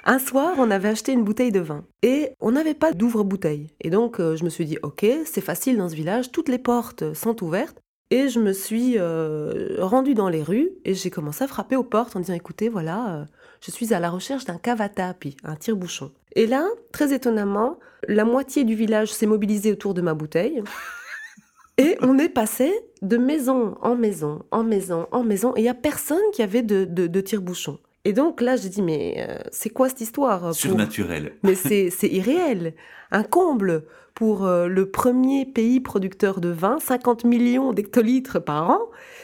Un 0.04 0.18
soir, 0.18 0.54
on 0.56 0.70
avait 0.70 0.88
acheté 0.88 1.12
une 1.12 1.24
bouteille 1.24 1.52
de 1.52 1.60
vin 1.60 1.84
et 2.02 2.30
on 2.40 2.52
n'avait 2.52 2.72
pas 2.72 2.94
d'ouvre-bouteille. 2.94 3.68
Et 3.82 3.90
donc, 3.90 4.18
euh, 4.18 4.34
je 4.34 4.44
me 4.44 4.48
suis 4.48 4.64
dit, 4.64 4.78
ok, 4.82 5.04
c'est 5.26 5.42
facile 5.42 5.76
dans 5.76 5.90
ce 5.90 5.94
village, 5.94 6.32
toutes 6.32 6.48
les 6.48 6.58
portes 6.58 7.12
sont 7.12 7.44
ouvertes. 7.44 7.76
Et 8.10 8.28
je 8.28 8.40
me 8.40 8.52
suis 8.52 8.98
euh, 8.98 9.76
rendue 9.78 10.14
dans 10.14 10.28
les 10.28 10.42
rues 10.42 10.70
et 10.84 10.94
j'ai 10.94 11.10
commencé 11.10 11.44
à 11.44 11.46
frapper 11.46 11.76
aux 11.76 11.84
portes 11.84 12.16
en 12.16 12.20
disant 12.20 12.34
écoutez, 12.34 12.68
voilà, 12.68 13.14
euh, 13.14 13.24
je 13.60 13.70
suis 13.70 13.94
à 13.94 14.00
la 14.00 14.10
recherche 14.10 14.44
d'un 14.44 14.58
cavatapi, 14.58 15.36
un 15.44 15.54
tire-bouchon. 15.54 16.10
Et 16.34 16.46
là, 16.46 16.66
très 16.92 17.12
étonnamment, 17.12 17.78
la 18.08 18.24
moitié 18.24 18.64
du 18.64 18.74
village 18.74 19.12
s'est 19.12 19.26
mobilisée 19.26 19.70
autour 19.72 19.94
de 19.94 20.02
ma 20.02 20.14
bouteille. 20.14 20.62
Et 21.78 21.96
on 22.02 22.18
est 22.18 22.28
passé 22.28 22.72
de 23.00 23.16
maison 23.16 23.76
en 23.80 23.94
maison, 23.94 24.42
en 24.50 24.64
maison, 24.64 25.06
en 25.12 25.24
maison, 25.24 25.54
et 25.56 25.60
il 25.60 25.62
n'y 25.62 25.70
a 25.70 25.74
personne 25.74 26.20
qui 26.34 26.42
avait 26.42 26.60
de, 26.60 26.84
de, 26.84 27.20
tire-bouchon. 27.22 27.78
Et 28.04 28.12
donc 28.12 28.40
là, 28.40 28.56
j'ai 28.56 28.70
dit, 28.70 28.82
mais 28.82 29.26
euh, 29.28 29.38
c'est 29.50 29.68
quoi 29.68 29.88
cette 29.88 30.00
histoire 30.00 30.54
Surnaturel. 30.54 31.34
Mais 31.42 31.54
c'est 31.54 31.90
irréel. 32.02 32.74
Un 33.10 33.22
comble 33.22 33.84
pour 34.14 34.46
euh, 34.46 34.68
le 34.68 34.90
premier 34.90 35.44
pays 35.44 35.80
producteur 35.80 36.40
de 36.40 36.48
vin, 36.48 36.78
50 36.78 37.24
millions 37.24 37.72
d'hectolitres 37.72 38.42
par 38.42 38.70
an. 38.70 38.80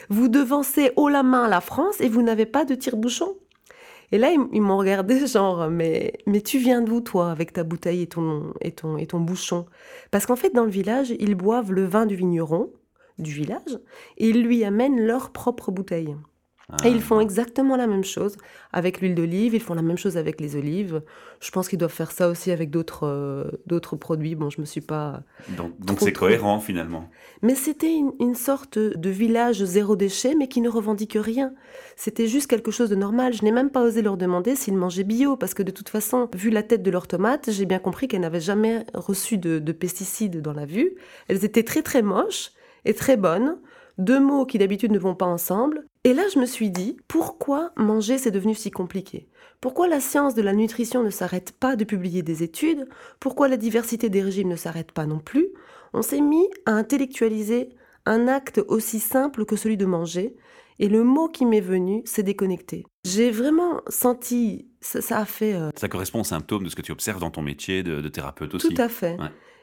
Vous 0.09 0.27
devancez 0.27 0.91
haut 0.95 1.09
la 1.09 1.23
main 1.23 1.47
la 1.47 1.61
France 1.61 1.99
et 2.01 2.07
vous 2.07 2.21
n'avez 2.21 2.45
pas 2.45 2.65
de 2.65 2.75
tire-bouchon. 2.75 3.35
Et 4.11 4.17
là, 4.17 4.31
ils, 4.53 4.61
m'ont 4.61 4.77
regardé 4.77 5.25
genre, 5.27 5.69
mais, 5.69 6.13
mais 6.27 6.41
tu 6.41 6.59
viens 6.59 6.81
d'où 6.81 7.01
toi 7.01 7.31
avec 7.31 7.53
ta 7.53 7.63
bouteille 7.63 8.03
et 8.03 8.07
ton, 8.07 8.53
et 8.61 8.71
ton, 8.71 8.97
et 8.97 9.07
ton 9.07 9.19
bouchon? 9.19 9.65
Parce 10.11 10.25
qu'en 10.27 10.35
fait, 10.35 10.53
dans 10.53 10.65
le 10.65 10.71
village, 10.71 11.13
ils 11.19 11.35
boivent 11.35 11.71
le 11.71 11.85
vin 11.85 12.05
du 12.05 12.15
vigneron 12.15 12.71
du 13.17 13.31
village 13.31 13.79
et 14.17 14.29
ils 14.29 14.43
lui 14.43 14.63
amènent 14.63 15.01
leur 15.01 15.31
propre 15.31 15.71
bouteille 15.71 16.15
et 16.83 16.89
ils 16.89 17.01
font 17.01 17.19
ah. 17.19 17.21
exactement 17.21 17.77
la 17.77 17.87
même 17.87 18.03
chose 18.03 18.35
avec 18.73 18.99
l'huile 18.99 19.15
d'olive, 19.15 19.55
ils 19.55 19.61
font 19.61 19.73
la 19.73 19.81
même 19.81 19.97
chose 19.97 20.17
avec 20.17 20.41
les 20.41 20.57
olives. 20.57 21.01
Je 21.39 21.49
pense 21.49 21.69
qu'ils 21.69 21.79
doivent 21.79 21.93
faire 21.93 22.11
ça 22.11 22.27
aussi 22.27 22.51
avec 22.51 22.71
d'autres 22.71 23.07
euh, 23.07 23.45
d'autres 23.67 23.95
produits. 23.95 24.35
Bon, 24.35 24.49
je 24.49 24.59
me 24.59 24.65
suis 24.65 24.81
pas. 24.81 25.23
Donc 25.57 25.99
c'est 25.99 26.11
cohérent 26.11 26.59
finalement. 26.59 27.09
Mais 27.41 27.55
c'était 27.55 27.93
une, 27.95 28.11
une, 28.19 28.35
sorte 28.35 28.77
de 28.77 29.09
village 29.09 29.63
zéro 29.63 29.95
déchet, 29.95 30.35
mais 30.35 30.49
qui 30.49 30.59
ne 30.59 30.67
revendique 30.67 31.17
rien. 31.17 31.53
C'était 31.95 32.27
juste 32.27 32.47
quelque 32.47 32.71
chose 32.71 32.89
de 32.89 32.95
normal. 32.95 33.31
Je 33.31 33.45
n'ai 33.45 33.53
même 33.53 33.69
pas 33.69 33.83
osé 33.83 34.01
leur 34.01 34.17
demander 34.17 34.57
s'ils 34.57 34.75
mangeaient 34.75 35.05
bio, 35.05 35.37
parce 35.37 35.53
que 35.53 35.63
de 35.63 35.71
toute 35.71 35.87
façon, 35.87 36.29
vu 36.35 36.49
la 36.49 36.63
tête 36.63 36.83
de 36.83 36.91
leurs 36.91 37.07
tomates, 37.07 37.49
j'ai 37.49 37.65
bien 37.65 37.79
compris 37.79 38.09
qu'elles 38.09 38.21
n'avaient 38.21 38.41
jamais 38.41 38.85
reçu 38.93 39.37
de, 39.37 39.59
de 39.59 39.71
pesticides 39.71 40.41
dans 40.41 40.53
la 40.53 40.65
vue. 40.65 40.95
Elles 41.29 41.45
étaient 41.45 41.63
très 41.63 41.81
très 41.81 42.01
moches 42.01 42.51
et 42.83 42.93
très 42.93 43.15
bonnes 43.15 43.57
deux 43.97 44.19
mots 44.19 44.45
qui 44.45 44.57
d'habitude 44.57 44.91
ne 44.91 44.99
vont 44.99 45.15
pas 45.15 45.25
ensemble. 45.25 45.85
Et 46.03 46.13
là, 46.13 46.23
je 46.33 46.39
me 46.39 46.45
suis 46.45 46.69
dit, 46.69 46.97
pourquoi 47.07 47.71
manger 47.75 48.17
c'est 48.17 48.31
devenu 48.31 48.55
si 48.55 48.71
compliqué? 48.71 49.27
Pourquoi 49.59 49.87
la 49.87 49.99
science 49.99 50.35
de 50.35 50.41
la 50.41 50.53
nutrition 50.53 51.03
ne 51.03 51.09
s'arrête 51.09 51.51
pas 51.51 51.75
de 51.75 51.83
publier 51.83 52.21
des 52.21 52.43
études? 52.43 52.87
Pourquoi 53.19 53.47
la 53.47 53.57
diversité 53.57 54.09
des 54.09 54.21
régimes 54.21 54.49
ne 54.49 54.55
s'arrête 54.55 54.91
pas 54.91 55.05
non 55.05 55.19
plus? 55.19 55.47
On 55.93 56.01
s'est 56.01 56.21
mis 56.21 56.47
à 56.65 56.71
intellectualiser 56.71 57.69
un 58.05 58.27
acte 58.27 58.61
aussi 58.67 58.99
simple 58.99 59.45
que 59.45 59.55
celui 59.55 59.77
de 59.77 59.85
manger. 59.85 60.35
Et 60.79 60.89
le 60.89 61.03
mot 61.03 61.27
qui 61.27 61.45
m'est 61.45 61.59
venu, 61.59 62.03
c'est 62.05 62.21
déconnecter. 62.21 62.85
J'ai 63.03 63.31
vraiment 63.31 63.81
senti, 63.87 64.67
ça, 64.79 65.17
a 65.17 65.25
fait... 65.25 65.55
Euh, 65.55 65.71
ça 65.75 65.89
correspond 65.89 66.21
au 66.21 66.23
symptôme 66.23 66.63
de 66.63 66.69
ce 66.69 66.75
que 66.75 66.83
tu 66.83 66.91
observes 66.91 67.19
dans 67.19 67.31
ton 67.31 67.41
métier 67.41 67.81
de, 67.81 68.07
thérapeute 68.09 68.53
aussi. 68.53 68.69
Tout 68.69 68.81
à 68.81 68.89
fait. 68.89 69.17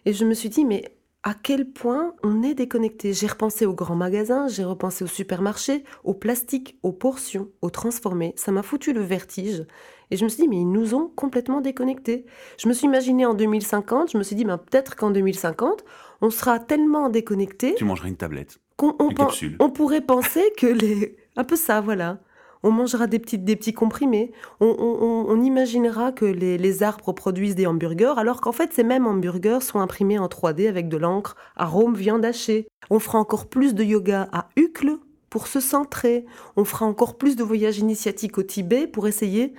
Et 0.06 0.12
je 0.12 0.24
me 0.24 0.34
suis 0.34 0.48
dit, 0.48 0.64
mais 0.64 0.96
à 1.24 1.32
quel 1.32 1.70
point 1.70 2.14
on 2.22 2.42
est 2.42 2.54
déconnecté. 2.54 3.14
J'ai 3.14 3.26
repensé 3.26 3.64
aux 3.64 3.72
grands 3.72 3.96
magasins, 3.96 4.46
j'ai 4.46 4.62
repensé 4.62 5.04
aux 5.04 5.08
supermarchés, 5.08 5.82
au 6.04 6.12
plastique, 6.12 6.78
aux 6.82 6.92
portions, 6.92 7.48
aux 7.62 7.70
transformés. 7.70 8.34
Ça 8.36 8.52
m'a 8.52 8.62
foutu 8.62 8.92
le 8.92 9.00
vertige. 9.00 9.64
Et 10.10 10.18
je 10.18 10.24
me 10.24 10.28
suis 10.28 10.42
dit, 10.42 10.48
mais 10.48 10.58
ils 10.58 10.70
nous 10.70 10.94
ont 10.94 11.10
complètement 11.16 11.62
déconnectés. 11.62 12.26
Je 12.58 12.68
me 12.68 12.74
suis 12.74 12.84
imaginé 12.86 13.24
en 13.24 13.32
2050, 13.32 14.12
je 14.12 14.18
me 14.18 14.22
suis 14.22 14.36
dit, 14.36 14.44
ben, 14.44 14.58
peut-être 14.58 14.96
qu'en 14.96 15.10
2050, 15.10 15.82
on 16.20 16.28
sera 16.28 16.58
tellement 16.58 17.08
déconnecté. 17.08 17.74
Tu 17.74 17.84
mangeras 17.84 18.08
une 18.08 18.16
tablette. 18.16 18.58
Qu'on 18.76 18.94
on 18.98 19.70
pourrait 19.70 20.02
penser 20.02 20.42
que 20.58 20.66
les. 20.66 21.16
Un 21.36 21.44
peu 21.44 21.56
ça, 21.56 21.80
voilà 21.80 22.18
on 22.64 22.72
mangera 22.72 23.06
des, 23.06 23.18
des 23.18 23.56
petits 23.56 23.74
comprimés, 23.74 24.32
on, 24.58 25.40
imaginera 25.42 26.12
que 26.12 26.24
les, 26.24 26.82
arbres 26.82 27.12
produisent 27.12 27.54
des 27.54 27.66
hamburgers, 27.66 28.14
alors 28.16 28.40
qu'en 28.40 28.52
fait 28.52 28.72
ces 28.72 28.82
mêmes 28.82 29.06
hamburgers 29.06 29.60
sont 29.60 29.80
imprimés 29.80 30.18
en 30.18 30.26
3D 30.26 30.68
avec 30.68 30.88
de 30.88 30.96
l'encre, 30.96 31.36
arôme, 31.56 31.94
viande 31.94 32.24
hachée. 32.24 32.66
On 32.90 32.98
fera 32.98 33.18
encore 33.18 33.46
plus 33.46 33.74
de 33.74 33.84
yoga 33.84 34.28
à 34.32 34.48
Uccle 34.56 34.96
pour 35.28 35.46
se 35.46 35.60
centrer, 35.60 36.24
on 36.56 36.64
fera 36.64 36.86
encore 36.86 37.18
plus 37.18 37.36
de 37.36 37.44
voyages 37.44 37.78
initiatiques 37.78 38.38
au 38.38 38.42
Tibet 38.42 38.86
pour 38.86 39.06
essayer 39.06 39.52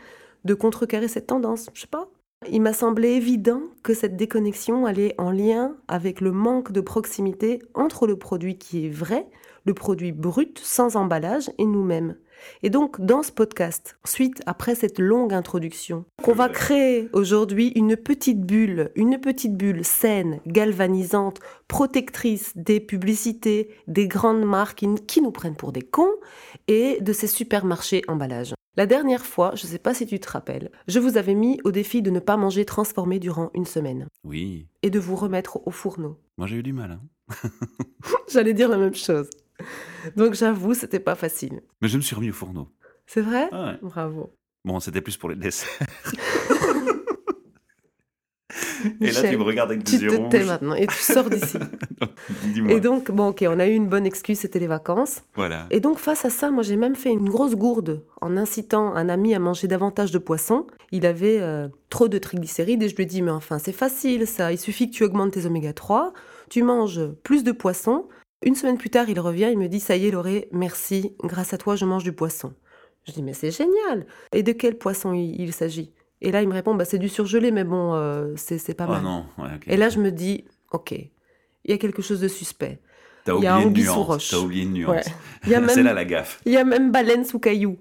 de 0.43 0.53
contrecarrer 0.55 1.07
cette 1.07 1.27
tendance, 1.27 1.69
je 1.73 1.81
sais 1.81 1.87
pas. 1.87 2.09
Il 2.49 2.61
m'a 2.61 2.73
semblé 2.73 3.09
évident 3.09 3.61
que 3.83 3.93
cette 3.93 4.17
déconnexion 4.17 4.85
allait 4.85 5.15
en 5.19 5.31
lien 5.31 5.75
avec 5.87 6.21
le 6.21 6.31
manque 6.31 6.71
de 6.71 6.81
proximité 6.81 7.59
entre 7.73 8.07
le 8.07 8.17
produit 8.17 8.57
qui 8.57 8.85
est 8.85 8.89
vrai, 8.89 9.27
le 9.65 9.73
produit 9.73 10.11
brut, 10.11 10.59
sans 10.59 10.95
emballage, 10.95 11.51
et 11.57 11.65
nous-mêmes. 11.65 12.15
Et 12.63 12.69
donc, 12.69 12.99
dans 12.99 13.23
ce 13.23 13.31
podcast, 13.31 13.97
suite 14.05 14.41
après 14.45 14.75
cette 14.75 14.99
longue 14.99 15.33
introduction, 15.33 16.05
qu'on 16.23 16.33
va 16.33 16.49
créer 16.49 17.09
aujourd'hui 17.13 17.71
une 17.75 17.95
petite 17.95 18.41
bulle, 18.41 18.91
une 18.95 19.19
petite 19.19 19.55
bulle 19.55 19.83
saine, 19.83 20.39
galvanisante, 20.47 21.39
protectrice 21.67 22.53
des 22.55 22.79
publicités, 22.79 23.69
des 23.87 24.07
grandes 24.07 24.45
marques 24.45 24.85
qui 25.07 25.21
nous 25.21 25.31
prennent 25.31 25.55
pour 25.55 25.71
des 25.71 25.81
cons 25.81 26.13
et 26.67 26.99
de 27.01 27.13
ces 27.13 27.27
supermarchés 27.27 28.03
emballages. 28.07 28.53
La 28.77 28.85
dernière 28.85 29.25
fois, 29.25 29.53
je 29.55 29.65
ne 29.65 29.71
sais 29.71 29.79
pas 29.79 29.93
si 29.93 30.05
tu 30.05 30.19
te 30.19 30.29
rappelles, 30.29 30.69
je 30.89 30.99
vous 30.99 31.15
avais 31.15 31.33
mis 31.33 31.59
au 31.63 31.71
défi 31.71 32.01
de 32.01 32.09
ne 32.09 32.19
pas 32.19 32.35
manger 32.35 32.65
transformé 32.65 33.19
durant 33.19 33.49
une 33.53 33.65
semaine. 33.65 34.07
Oui. 34.25 34.67
Et 34.83 34.89
de 34.89 34.99
vous 34.99 35.15
remettre 35.15 35.65
au 35.65 35.71
fourneau. 35.71 36.17
Moi 36.37 36.47
j'ai 36.47 36.57
eu 36.57 36.63
du 36.63 36.73
mal. 36.73 36.91
Hein. 36.91 37.49
J'allais 38.27 38.53
dire 38.53 38.67
la 38.67 38.77
même 38.77 38.95
chose. 38.95 39.29
Donc 40.15 40.33
j'avoue, 40.33 40.73
c'était 40.73 40.99
pas 40.99 41.15
facile. 41.15 41.61
Mais 41.81 41.87
je 41.87 41.97
me 41.97 42.01
suis 42.01 42.15
remis 42.15 42.29
au 42.29 42.33
fourneau. 42.33 42.69
C'est 43.07 43.21
vrai? 43.21 43.49
Bravo. 43.81 44.35
Bon, 44.63 44.79
c'était 44.79 45.01
plus 45.01 45.17
pour 45.17 45.29
les 45.29 45.35
desserts. 45.35 45.79
et 49.01 49.11
là, 49.11 49.29
tu 49.29 49.37
me 49.37 49.43
regardes 49.43 49.71
avec 49.71 49.83
des 49.83 50.03
yeux 50.03 50.09
Tu 50.09 50.17
te 50.17 50.29
tais 50.29 50.43
maintenant 50.43 50.73
et 50.73 50.87
tu 50.87 50.95
sors 50.95 51.29
d'ici. 51.29 51.57
et 52.67 52.79
donc, 52.79 53.11
bon, 53.11 53.27
ok, 53.27 53.45
on 53.47 53.59
a 53.59 53.67
eu 53.67 53.73
une 53.73 53.87
bonne 53.87 54.05
excuse, 54.05 54.39
c'était 54.39 54.59
les 54.59 54.67
vacances. 54.67 55.21
Voilà. 55.35 55.67
Et 55.69 55.79
donc, 55.79 55.99
face 55.99 56.25
à 56.25 56.29
ça, 56.29 56.51
moi, 56.51 56.63
j'ai 56.63 56.77
même 56.77 56.95
fait 56.95 57.11
une 57.11 57.29
grosse 57.29 57.55
gourde 57.55 58.03
en 58.21 58.37
incitant 58.37 58.95
un 58.95 59.09
ami 59.09 59.35
à 59.35 59.39
manger 59.39 59.67
davantage 59.67 60.11
de 60.11 60.17
poisson. 60.17 60.65
Il 60.91 61.05
avait 61.05 61.39
euh, 61.41 61.67
trop 61.89 62.07
de 62.07 62.17
triglycérides 62.17 62.81
et 62.81 62.89
je 62.89 62.95
lui 62.95 63.03
ai 63.03 63.07
dit, 63.07 63.21
mais 63.21 63.31
enfin, 63.31 63.59
c'est 63.59 63.71
facile 63.71 64.25
ça. 64.25 64.51
Il 64.51 64.57
suffit 64.57 64.89
que 64.89 64.95
tu 64.95 65.03
augmentes 65.03 65.33
tes 65.33 65.45
oméga 65.45 65.73
3, 65.73 66.13
tu 66.49 66.63
manges 66.63 67.01
plus 67.23 67.43
de 67.43 67.51
poisson 67.51 68.07
une 68.43 68.55
semaine 68.55 68.77
plus 68.77 68.89
tard, 68.89 69.09
il 69.09 69.19
revient, 69.19 69.49
il 69.51 69.57
me 69.57 69.67
dit 69.67 69.79
Ça 69.79 69.95
y 69.95 70.07
est, 70.07 70.11
Lauré, 70.11 70.47
merci, 70.51 71.15
grâce 71.23 71.53
à 71.53 71.57
toi, 71.57 71.75
je 71.75 71.85
mange 71.85 72.03
du 72.03 72.13
poisson. 72.13 72.53
Je 73.07 73.11
dis 73.11 73.23
Mais 73.23 73.33
c'est 73.33 73.51
génial 73.51 74.05
Et 74.31 74.43
de 74.43 74.51
quel 74.51 74.77
poisson 74.77 75.13
il, 75.13 75.53
s'agit? 75.53 75.93
Et 76.21 76.31
là, 76.31 76.41
il 76.41 76.47
me 76.47 76.53
répond 76.53 76.75
bah, 76.75 76.85
C'est 76.85 76.99
du 76.99 77.09
surgelé, 77.09 77.51
mais 77.51 77.63
bon, 77.63 77.93
euh, 77.93 78.33
c'est 78.35 78.73
pas 78.73 78.85
oh 78.87 78.93
mal. 78.93 79.03
non. 79.03 79.25
Et 79.67 79.77
là, 79.77 79.89
je 79.89 79.99
me 79.99 80.11
dis 80.11 80.45
Ok, 80.71 80.91
il 80.91 81.71
y 81.71 81.73
a 81.73 81.77
quelque 81.77 82.01
chose 82.01 82.19
de 82.19 82.27
suspect. 82.27 82.79
T'as 83.25 83.33
oublié, 83.33 83.49
une 83.49 83.73
nuance. 83.73 84.29
T'as 84.29 84.37
oublié 84.37 84.63
une 84.63 84.73
nuance. 84.73 85.05
C'est 85.43 85.83
là 85.83 85.93
la 85.93 86.05
gaffe. 86.05 86.39
Il 86.45 86.53
y 86.53 86.57
a 86.57 86.63
même 86.63 86.91
baleine 86.91 87.25
sous 87.25 87.39
caillou. 87.39 87.79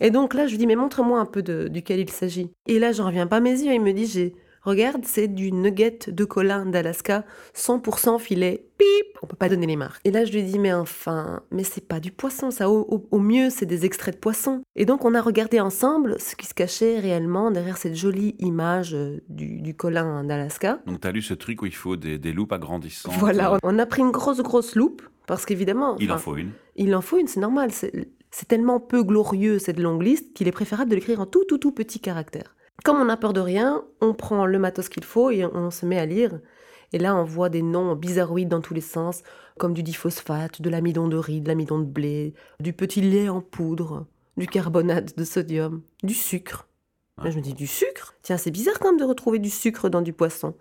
Et 0.00 0.10
donc 0.10 0.34
là, 0.34 0.46
je 0.46 0.52
lui 0.52 0.58
dis, 0.58 0.66
mais 0.66 0.76
montre-moi 0.76 1.20
un 1.20 1.26
peu 1.26 1.42
de, 1.42 1.68
duquel 1.68 2.00
il 2.00 2.10
s'agit. 2.10 2.50
Et 2.66 2.78
là, 2.78 2.92
j'en 2.92 3.06
reviens 3.06 3.26
pas 3.26 3.36
à 3.36 3.40
mes 3.40 3.52
yeux. 3.52 3.72
Il 3.72 3.80
me 3.80 3.92
dit, 3.92 4.06
j'ai 4.06 4.34
Regarde, 4.66 5.04
c'est 5.04 5.28
du 5.28 5.52
nugget 5.52 6.08
de 6.08 6.24
colin 6.24 6.66
d'Alaska, 6.66 7.24
100% 7.54 8.18
filet. 8.18 8.66
Pip 8.78 9.18
On 9.22 9.28
peut 9.28 9.36
pas 9.36 9.48
donner 9.48 9.68
les 9.68 9.76
marques. 9.76 10.00
Et 10.04 10.10
là, 10.10 10.24
je 10.24 10.32
lui 10.32 10.42
dis, 10.42 10.58
mais 10.58 10.72
enfin, 10.72 11.42
mais 11.52 11.62
c'est 11.62 11.86
pas 11.86 12.00
du 12.00 12.10
poisson, 12.10 12.50
ça. 12.50 12.68
Au, 12.68 13.18
mieux, 13.20 13.48
c'est 13.48 13.64
des 13.64 13.86
extraits 13.86 14.16
de 14.16 14.18
poisson. 14.18 14.62
Et 14.74 14.84
donc, 14.84 15.04
on 15.04 15.14
a 15.14 15.22
regardé 15.22 15.60
ensemble 15.60 16.16
ce 16.18 16.34
qui 16.34 16.46
se 16.46 16.52
cachait 16.52 16.98
réellement 16.98 17.52
derrière 17.52 17.76
cette 17.76 17.94
jolie 17.94 18.34
image 18.40 18.92
euh, 18.92 19.20
du, 19.28 19.72
colin 19.76 20.24
d'Alaska. 20.24 20.80
Donc, 20.84 21.00
tu 21.00 21.06
as 21.06 21.12
lu 21.12 21.22
ce 21.22 21.34
truc 21.34 21.62
où 21.62 21.66
il 21.66 21.74
faut 21.74 21.94
des, 21.94 22.18
des 22.18 22.32
loupes 22.32 22.52
agrandissantes. 22.52 23.14
Voilà, 23.18 23.58
on 23.62 23.78
a 23.78 23.86
pris 23.86 24.02
une 24.02 24.10
grosse, 24.10 24.40
grosse 24.40 24.74
loupe, 24.74 25.02
parce 25.28 25.46
qu'évidemment. 25.46 25.96
Il 26.00 26.10
en 26.10 26.18
faut 26.18 26.36
une. 26.36 26.50
Il 26.74 26.92
en 26.96 27.02
faut 27.02 27.18
une, 27.18 27.28
c'est 27.28 27.40
normal. 27.40 27.70
C'est 27.70 28.48
tellement 28.48 28.80
peu 28.80 29.04
glorieux, 29.04 29.60
cette 29.60 29.78
longue 29.78 30.02
liste, 30.02 30.34
qu'il 30.34 30.48
est 30.48 30.52
préférable 30.52 30.90
de 30.90 30.96
l'écrire 30.96 31.20
en 31.20 31.26
tout, 31.26 31.44
tout, 31.44 31.58
tout 31.58 31.70
petit 31.70 32.00
caractère. 32.00 32.55
Comme 32.84 33.00
on 33.00 33.06
n'a 33.06 33.16
peur 33.16 33.32
de 33.32 33.40
rien, 33.40 33.84
on 34.00 34.14
prend 34.14 34.46
le 34.46 34.58
matos 34.58 34.88
qu'il 34.88 35.04
faut 35.04 35.30
et 35.30 35.44
on 35.44 35.70
se 35.70 35.86
met 35.86 35.98
à 35.98 36.06
lire. 36.06 36.38
Et 36.92 36.98
là, 36.98 37.16
on 37.16 37.24
voit 37.24 37.48
des 37.48 37.62
noms 37.62 37.96
bizarroïdes 37.96 38.48
dans 38.48 38.60
tous 38.60 38.74
les 38.74 38.80
sens, 38.80 39.22
comme 39.58 39.74
du 39.74 39.82
diphosphate, 39.82 40.62
de 40.62 40.70
l'amidon 40.70 41.08
de 41.08 41.16
riz, 41.16 41.40
de 41.40 41.48
l'amidon 41.48 41.78
de 41.78 41.84
blé, 41.84 42.34
du 42.60 42.72
petit 42.72 43.00
lait 43.00 43.28
en 43.28 43.40
poudre, 43.40 44.06
du 44.36 44.46
carbonate 44.46 45.16
de 45.16 45.24
sodium, 45.24 45.82
du 46.02 46.14
sucre. 46.14 46.68
je 47.24 47.36
me 47.36 47.42
dis 47.42 47.54
du 47.54 47.66
sucre? 47.66 48.14
Tiens, 48.22 48.36
c'est 48.36 48.50
bizarre 48.50 48.78
quand 48.78 48.90
même 48.90 49.00
de 49.00 49.04
retrouver 49.04 49.38
du 49.38 49.50
sucre 49.50 49.88
dans 49.88 50.02
du 50.02 50.12
poisson. 50.12 50.54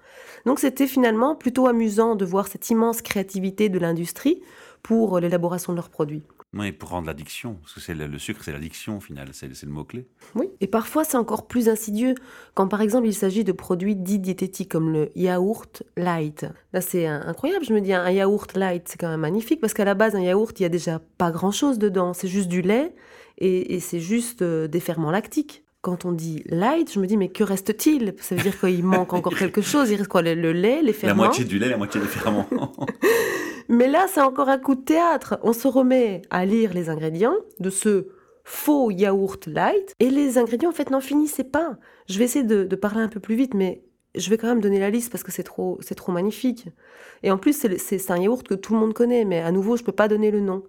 Donc 0.45 0.59
c'était 0.59 0.87
finalement 0.87 1.35
plutôt 1.35 1.67
amusant 1.67 2.15
de 2.15 2.25
voir 2.25 2.47
cette 2.47 2.69
immense 2.69 3.01
créativité 3.01 3.69
de 3.69 3.77
l'industrie 3.77 4.41
pour 4.81 5.19
l'élaboration 5.19 5.73
de 5.73 5.77
leurs 5.77 5.89
produits. 5.89 6.23
Oui, 6.57 6.71
pour 6.71 6.89
rendre 6.89 7.07
l'addiction, 7.07 7.55
parce 7.55 7.73
que 7.73 7.81
c'est 7.81 7.93
le, 7.93 8.17
sucre, 8.17 8.41
c'est 8.41 8.53
l'addiction 8.53 8.97
au 8.97 8.99
final, 9.01 9.27
c'est 9.33 9.49
le 9.49 9.71
mot-clé. 9.71 10.07
Oui, 10.35 10.47
et 10.61 10.67
parfois 10.67 11.03
c'est 11.03 11.17
encore 11.17 11.47
plus 11.47 11.67
insidieux 11.67 12.15
quand 12.53 12.69
par 12.69 12.79
exemple 12.81 13.07
il 13.07 13.13
s'agit 13.13 13.43
de 13.43 13.51
produits 13.51 13.95
dits 13.95 14.19
diététiques 14.19 14.71
comme 14.71 14.91
le 14.93 15.11
yaourt 15.15 15.83
light. 15.97 16.45
Là 16.71 16.79
c'est 16.79 17.07
incroyable, 17.07 17.65
je 17.65 17.73
me 17.73 17.81
dis 17.81 17.91
un 17.91 18.09
yaourt 18.09 18.55
light 18.55 18.87
c'est 18.87 18.97
quand 18.97 19.09
même 19.09 19.19
magnifique 19.19 19.59
parce 19.59 19.73
qu'à 19.73 19.83
la 19.83 19.95
base 19.95 20.15
un 20.15 20.21
yaourt 20.21 20.57
il 20.57 20.63
y 20.63 20.65
a 20.65 20.69
déjà 20.69 21.01
pas 21.17 21.29
grand-chose 21.29 21.77
dedans, 21.77 22.13
c'est 22.13 22.29
juste 22.29 22.47
du 22.47 22.61
lait 22.61 22.95
et, 23.37 23.81
c'est 23.81 23.99
juste 23.99 24.41
euh, 24.41 24.67
des 24.69 24.79
ferments 24.79 25.11
lactiques 25.11 25.64
quand 25.85 26.03
on 26.03 26.13
dit 26.13 26.41
light, 26.47 26.91
je 26.91 26.99
me 26.99 27.05
dis 27.05 27.15
mais 27.15 27.29
que 27.29 27.43
reste-t-il? 27.43 28.15
Ça 28.19 28.33
veut 28.33 28.41
dire 28.41 28.59
qu'il 28.59 28.83
manque 28.83 29.13
encore 29.13 29.35
quelque 29.35 29.61
chose. 29.61 29.91
Il 29.91 29.97
reste 29.97 30.09
quoi 30.09 30.23
le, 30.23 30.33
lait, 30.33 30.81
les 30.81 30.93
ferments? 30.93 31.21
La 31.21 31.27
moitié 31.27 31.45
du 31.45 31.59
lait, 31.59 31.69
la 31.69 31.77
moitié 31.77 32.01
des 32.01 32.07
ferments. 32.07 32.47
mais 33.69 33.87
là, 33.87 34.07
c'est 34.11 34.21
encore 34.21 34.49
un 34.49 34.57
coup 34.57 34.73
de 34.73 34.81
théâtre. 34.81 35.37
On 35.43 35.53
se 35.53 35.67
remet 35.67 36.23
à 36.31 36.43
lire 36.43 36.73
les 36.73 36.89
ingrédients 36.89 37.35
de 37.59 37.69
ce 37.69 38.07
faux 38.43 38.89
yaourt 38.89 39.45
light 39.45 39.93
et 39.99 40.09
les 40.09 40.39
ingrédients 40.39 40.71
en 40.71 40.73
fait 40.73 40.89
n'en 40.89 41.01
finissaient 41.01 41.43
pas. 41.43 41.77
Je 42.09 42.17
vais 42.17 42.25
essayer 42.25 42.43
de, 42.43 42.75
parler 42.75 43.01
un 43.01 43.07
peu 43.07 43.19
plus 43.19 43.35
vite, 43.35 43.53
mais 43.53 43.83
je 44.15 44.27
vais 44.31 44.39
quand 44.39 44.47
même 44.47 44.61
donner 44.61 44.79
la 44.79 44.89
liste 44.89 45.11
parce 45.11 45.23
que 45.23 45.31
c'est 45.31 45.43
trop, 45.43 45.77
c'est 45.81 45.93
trop 45.93 46.11
magnifique. 46.11 46.67
Et 47.21 47.29
en 47.29 47.37
plus, 47.37 47.67
c'est 47.77 48.11
un 48.11 48.17
yaourt 48.17 48.47
que 48.47 48.55
tout 48.55 48.73
le 48.73 48.79
monde 48.79 48.95
connaît, 48.95 49.23
mais 49.23 49.39
à 49.39 49.51
nouveau, 49.51 49.77
je 49.77 49.83
ne 49.83 49.85
peux 49.85 49.91
pas 49.91 50.07
donner 50.07 50.31
le 50.31 50.39
nom. 50.39 50.63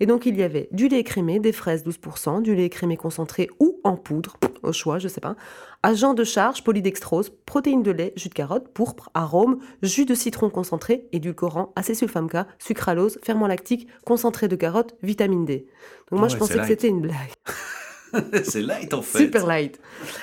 Et 0.00 0.06
donc 0.06 0.26
il 0.26 0.36
y 0.36 0.42
avait 0.42 0.68
du 0.72 0.88
lait 0.88 1.00
écrémé, 1.00 1.38
des 1.38 1.52
fraises 1.52 1.84
12%, 1.84 2.42
du 2.42 2.54
lait 2.54 2.66
écrémé 2.66 2.96
concentré 2.96 3.48
ou 3.60 3.80
en 3.82 3.96
poudre, 3.96 4.36
au 4.66 4.72
choix, 4.72 4.98
je 4.98 5.08
sais 5.08 5.20
pas, 5.20 5.36
agent 5.82 6.14
de 6.14 6.24
charge, 6.24 6.64
polydextrose, 6.64 7.30
protéines 7.46 7.82
de 7.82 7.90
lait, 7.90 8.12
jus 8.16 8.28
de 8.28 8.34
carotte, 8.34 8.68
pourpre, 8.68 9.10
arôme, 9.14 9.60
jus 9.82 10.04
de 10.04 10.14
citron 10.14 10.50
concentré, 10.50 11.08
édulcorant, 11.12 11.72
acésulfame 11.76 12.28
K, 12.28 12.46
sucralose, 12.58 13.18
ferment 13.22 13.46
lactique, 13.46 13.88
concentré 14.04 14.48
de 14.48 14.56
carotte, 14.56 14.94
vitamine 15.02 15.44
D. 15.44 15.66
Donc 16.10 16.20
moi 16.20 16.28
ah 16.30 16.32
je 16.32 16.36
pensais 16.36 16.58
que 16.58 16.66
c'était 16.66 16.88
une 16.88 17.00
blague. 17.00 17.32
c'est 18.44 18.62
light 18.62 18.94
en 18.94 19.02
fait. 19.02 19.18
Super 19.18 19.46
light. 19.46 19.80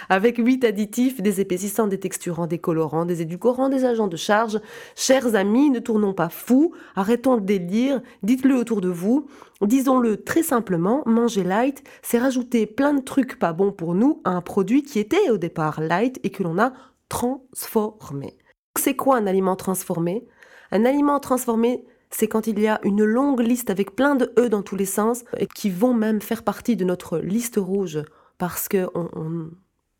Avec 0.09 0.37
8 0.37 0.63
additifs, 0.65 1.21
des 1.21 1.41
épaississants, 1.41 1.87
des 1.87 1.99
texturants, 1.99 2.47
des 2.47 2.59
colorants, 2.59 3.05
des 3.05 3.21
édulcorants, 3.21 3.69
des 3.69 3.85
agents 3.85 4.07
de 4.07 4.17
charge. 4.17 4.59
Chers 4.95 5.35
amis, 5.35 5.69
ne 5.69 5.79
tournons 5.79 6.13
pas 6.13 6.29
fous, 6.29 6.73
arrêtons 6.95 7.35
le 7.35 7.41
délire, 7.41 8.01
dites-le 8.23 8.55
autour 8.55 8.81
de 8.81 8.89
vous. 8.89 9.27
Disons-le 9.61 10.23
très 10.23 10.43
simplement, 10.43 11.03
manger 11.05 11.43
light, 11.43 11.83
c'est 12.01 12.17
rajouter 12.17 12.65
plein 12.65 12.93
de 12.93 13.01
trucs 13.01 13.39
pas 13.39 13.53
bons 13.53 13.71
pour 13.71 13.95
nous 13.95 14.21
à 14.23 14.31
un 14.31 14.41
produit 14.41 14.83
qui 14.83 14.99
était 14.99 15.29
au 15.29 15.37
départ 15.37 15.79
light 15.79 16.19
et 16.23 16.29
que 16.29 16.43
l'on 16.43 16.59
a 16.59 16.73
transformé. 17.09 18.37
C'est 18.77 18.95
quoi 18.95 19.17
un 19.17 19.27
aliment 19.27 19.55
transformé? 19.55 20.27
Un 20.71 20.85
aliment 20.85 21.19
transformé, 21.19 21.85
c'est 22.13 22.27
quand 22.27 22.47
il 22.47 22.59
y 22.59 22.67
a 22.67 22.79
une 22.83 23.03
longue 23.03 23.41
liste 23.41 23.69
avec 23.69 23.95
plein 23.95 24.15
de 24.15 24.31
E 24.37 24.47
dans 24.47 24.61
tous 24.61 24.75
les 24.75 24.85
sens 24.85 25.23
et 25.37 25.47
qui 25.47 25.69
vont 25.69 25.93
même 25.93 26.21
faire 26.21 26.43
partie 26.43 26.75
de 26.75 26.85
notre 26.85 27.17
liste 27.17 27.55
rouge 27.57 27.99
parce 28.37 28.67
que 28.67 28.87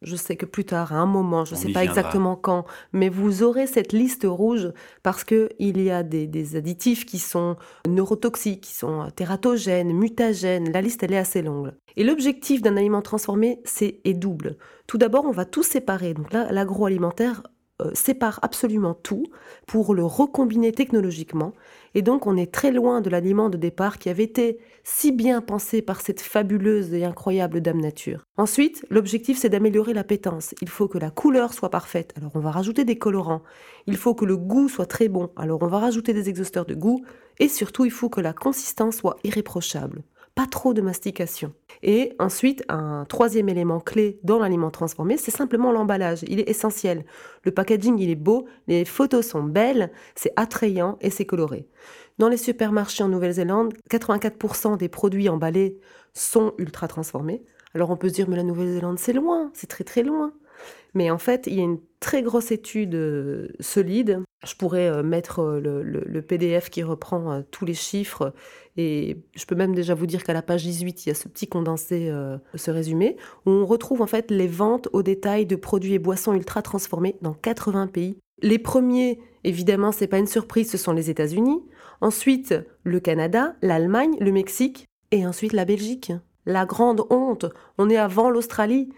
je 0.03 0.15
sais 0.15 0.35
que 0.35 0.45
plus 0.45 0.65
tard, 0.65 0.93
à 0.93 0.97
un 0.97 1.05
moment, 1.05 1.45
je 1.45 1.55
ne 1.55 1.59
sais 1.59 1.71
pas 1.71 1.83
exactement 1.83 2.35
quand, 2.35 2.65
mais 2.91 3.09
vous 3.09 3.41
aurez 3.41 3.67
cette 3.67 3.93
liste 3.93 4.25
rouge 4.25 4.71
parce 5.01 5.23
qu'il 5.23 5.49
y 5.59 5.89
a 5.89 6.03
des, 6.03 6.55
additifs 6.55 7.05
qui 7.05 7.19
sont 7.19 7.55
neurotoxiques, 7.87 8.61
qui 8.61 8.73
sont 8.73 9.09
tératogènes, 9.15 9.93
mutagènes. 9.93 10.71
La 10.71 10.81
liste, 10.81 11.03
elle 11.03 11.13
est 11.13 11.17
assez 11.17 11.41
longue. 11.41 11.71
Et 11.95 12.03
l'objectif 12.03 12.61
d'un 12.61 12.77
aliment 12.77 13.01
transformé, 13.01 13.61
c'est 13.63 14.01
est 14.03 14.13
double. 14.13 14.57
Tout 14.87 14.97
d'abord, 14.97 15.25
on 15.25 15.31
va 15.31 15.45
tout 15.45 15.63
séparer. 15.63 16.13
Donc 16.13 16.33
là, 16.33 16.51
l'agroalimentaire 16.51 17.43
euh, 17.81 17.89
sépare 17.93 18.39
absolument 18.43 18.93
tout 18.93 19.25
pour 19.65 19.95
le 19.95 20.05
recombiner 20.05 20.71
technologiquement. 20.71 21.53
Et 21.95 22.01
donc 22.01 22.27
on 22.27 22.37
est 22.37 22.51
très 22.51 22.71
loin 22.71 23.01
de 23.01 23.09
l'aliment 23.09 23.49
de 23.49 23.57
départ 23.57 23.99
qui 23.99 24.09
avait 24.09 24.23
été 24.23 24.59
si 24.83 25.11
bien 25.11 25.41
pensé 25.41 25.81
par 25.81 26.01
cette 26.01 26.21
fabuleuse 26.21 26.93
et 26.93 27.05
incroyable 27.05 27.61
Dame 27.61 27.81
Nature. 27.81 28.25
Ensuite, 28.37 28.85
l'objectif 28.89 29.37
c'est 29.37 29.49
d'améliorer 29.49 29.93
l'appétence. 29.93 30.55
Il 30.61 30.69
faut 30.69 30.87
que 30.87 30.97
la 30.97 31.11
couleur 31.11 31.53
soit 31.53 31.69
parfaite, 31.69 32.13
alors 32.17 32.31
on 32.35 32.39
va 32.39 32.51
rajouter 32.51 32.83
des 32.83 32.97
colorants. 32.97 33.43
Il 33.87 33.97
faut 33.97 34.15
que 34.15 34.25
le 34.25 34.37
goût 34.37 34.69
soit 34.69 34.85
très 34.85 35.07
bon, 35.07 35.29
alors 35.35 35.61
on 35.61 35.67
va 35.67 35.79
rajouter 35.79 36.13
des 36.13 36.29
exhausteurs 36.29 36.65
de 36.65 36.75
goût. 36.75 37.03
Et 37.39 37.47
surtout, 37.47 37.85
il 37.85 37.91
faut 37.91 38.09
que 38.09 38.21
la 38.21 38.33
consistance 38.33 38.97
soit 38.97 39.17
irréprochable 39.23 40.03
pas 40.35 40.47
trop 40.47 40.73
de 40.73 40.81
mastication. 40.81 41.53
Et 41.83 42.13
ensuite, 42.17 42.63
un 42.69 43.05
troisième 43.05 43.49
élément 43.49 43.79
clé 43.79 44.19
dans 44.23 44.39
l'aliment 44.39 44.71
transformé, 44.71 45.17
c'est 45.17 45.31
simplement 45.31 45.71
l'emballage. 45.71 46.23
Il 46.27 46.39
est 46.39 46.49
essentiel. 46.49 47.05
Le 47.43 47.51
packaging, 47.51 47.99
il 47.99 48.09
est 48.09 48.15
beau, 48.15 48.47
les 48.67 48.85
photos 48.85 49.27
sont 49.27 49.43
belles, 49.43 49.91
c'est 50.15 50.33
attrayant 50.35 50.97
et 51.01 51.09
c'est 51.09 51.25
coloré. 51.25 51.67
Dans 52.17 52.29
les 52.29 52.37
supermarchés 52.37 53.03
en 53.03 53.09
Nouvelle-Zélande, 53.09 53.73
84% 53.91 54.77
des 54.77 54.89
produits 54.89 55.29
emballés 55.29 55.79
sont 56.13 56.53
ultra 56.57 56.87
transformés. 56.87 57.43
Alors 57.73 57.89
on 57.89 57.97
peut 57.97 58.09
se 58.09 58.13
dire, 58.13 58.29
mais 58.29 58.35
la 58.35 58.43
Nouvelle-Zélande, 58.43 58.99
c'est 58.99 59.13
loin, 59.13 59.51
c'est 59.53 59.67
très 59.67 59.83
très 59.83 60.03
loin. 60.03 60.33
Mais 60.93 61.09
en 61.09 61.17
fait, 61.17 61.47
il 61.47 61.55
y 61.55 61.59
a 61.59 61.63
une 61.63 61.79
très 61.99 62.21
grosse 62.21 62.51
étude 62.51 62.95
euh, 62.95 63.47
solide. 63.59 64.21
Je 64.43 64.55
pourrais 64.55 64.89
euh, 64.89 65.03
mettre 65.03 65.39
euh, 65.39 65.59
le, 65.83 66.21
PDF 66.21 66.69
qui 66.69 66.83
reprend 66.83 67.43
tous 67.51 67.65
les 67.65 67.73
chiffres 67.73 68.33
et 68.77 69.17
je 69.35 69.45
peux 69.45 69.55
même 69.55 69.75
déjà 69.75 69.93
vous 69.93 70.05
dire 70.05 70.23
qu'à 70.23 70.33
la 70.33 70.41
page 70.41 70.63
18, 70.63 71.05
il 71.05 71.09
y 71.09 71.11
a 71.11 71.15
ce 71.15 71.27
petit 71.27 71.47
condensé, 71.47 72.11
ce 72.55 72.71
résumé, 72.71 73.17
où 73.45 73.51
on 73.51 73.65
retrouve 73.65 74.01
en 74.01 74.07
fait 74.07 74.31
les 74.31 74.47
ventes 74.47 74.87
au 74.93 75.03
détail 75.03 75.45
de 75.45 75.55
produits 75.55 75.93
et 75.93 75.99
boissons 75.99 76.33
ultra 76.33 76.61
transformés 76.61 77.15
dans 77.21 77.33
80 77.33 77.87
pays. 77.87 78.17
Les 78.41 78.57
premiers, 78.57 79.19
évidemment, 79.43 79.91
c'est 79.91 80.07
pas 80.07 80.17
une 80.17 80.27
surprise, 80.27 80.71
ce 80.71 80.77
sont 80.77 80.93
les 80.93 81.09
États-Unis. 81.09 81.61
Ensuite, 82.01 82.55
le 82.83 82.99
Canada, 82.99 83.55
l'Allemagne, 83.61 84.17
le 84.19 84.31
Mexique 84.31 84.87
et 85.11 85.27
ensuite 85.27 85.53
la 85.53 85.65
Belgique. 85.65 86.11
La 86.45 86.65
grande 86.65 87.05
honte, 87.09 87.45
on 87.77 87.89
est 87.89 87.97
avant 87.97 88.29
l'Australie. 88.29 88.89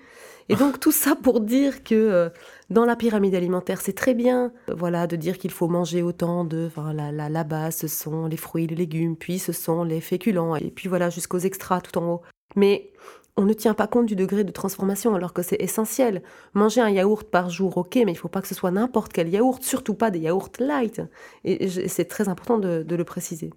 Et 0.50 0.56
donc 0.56 0.80
tout 0.80 0.92
ça 0.92 1.16
pour 1.16 1.42
dire 1.42 1.84
que 1.84 1.96
euh, 1.96 2.30
dans 2.70 2.86
la 2.86 2.96
pyramide 2.96 3.36
alimentaire, 3.36 3.82
c'est 3.82 3.94
très 3.94 4.14
bien, 4.14 4.52
euh, 4.70 4.76
voilà, 4.76 5.08
de 5.08 5.16
dire 5.16 5.38
qu'il 5.38 5.52
faut 5.52 5.68
manger 5.68 6.02
autant 6.02 6.44
de, 6.44 6.68
enfin, 6.68 6.94
la, 6.94 7.12
la, 7.12 7.44
base, 7.44 7.78
ce 7.78 7.88
sont 7.88 8.28
les 8.28 8.38
fruits, 8.38 8.68
les 8.68 8.76
légumes, 8.76 9.16
puis 9.16 9.40
ce 9.40 9.54
sont 9.54 9.84
les 9.84 10.02
féculents, 10.02 10.56
et 10.56 10.72
puis 10.72 10.88
voilà, 10.90 11.10
jusqu'aux 11.10 11.40
extras 11.40 11.82
tout 11.82 11.98
en 11.98 12.14
haut. 12.14 12.22
Mais 12.56 12.92
on 13.38 13.44
ne 13.44 13.54
tient 13.54 13.74
pas 13.74 13.88
compte 13.88 14.06
du 14.06 14.16
degré 14.16 14.44
de 14.44 14.52
transformation 14.52 15.14
alors 15.14 15.34
que 15.34 15.42
c'est 15.42 15.62
essentiel. 15.62 16.24
Manger 16.54 16.82
un 16.82 16.90
yaourt 16.90 17.30
par 17.30 17.50
jour, 17.50 17.78
ok, 17.78 17.96
mais 17.96 18.04
il 18.04 18.14
ne 18.14 18.14
faut 18.16 18.30
pas 18.30 18.42
que 18.42 18.48
ce 18.48 18.56
soit 18.56 18.72
n'importe 18.72 19.12
quel 19.12 19.28
yaourt, 19.28 19.62
surtout 19.62 19.94
pas 19.94 20.10
des 20.10 20.20
yaourts 20.20 20.52
light. 20.60 21.02
Et 21.44 21.68
c'est 21.88 22.06
très 22.06 22.30
important 22.30 22.58
de, 22.58 22.86
le 22.96 23.04
préciser. 23.04 23.52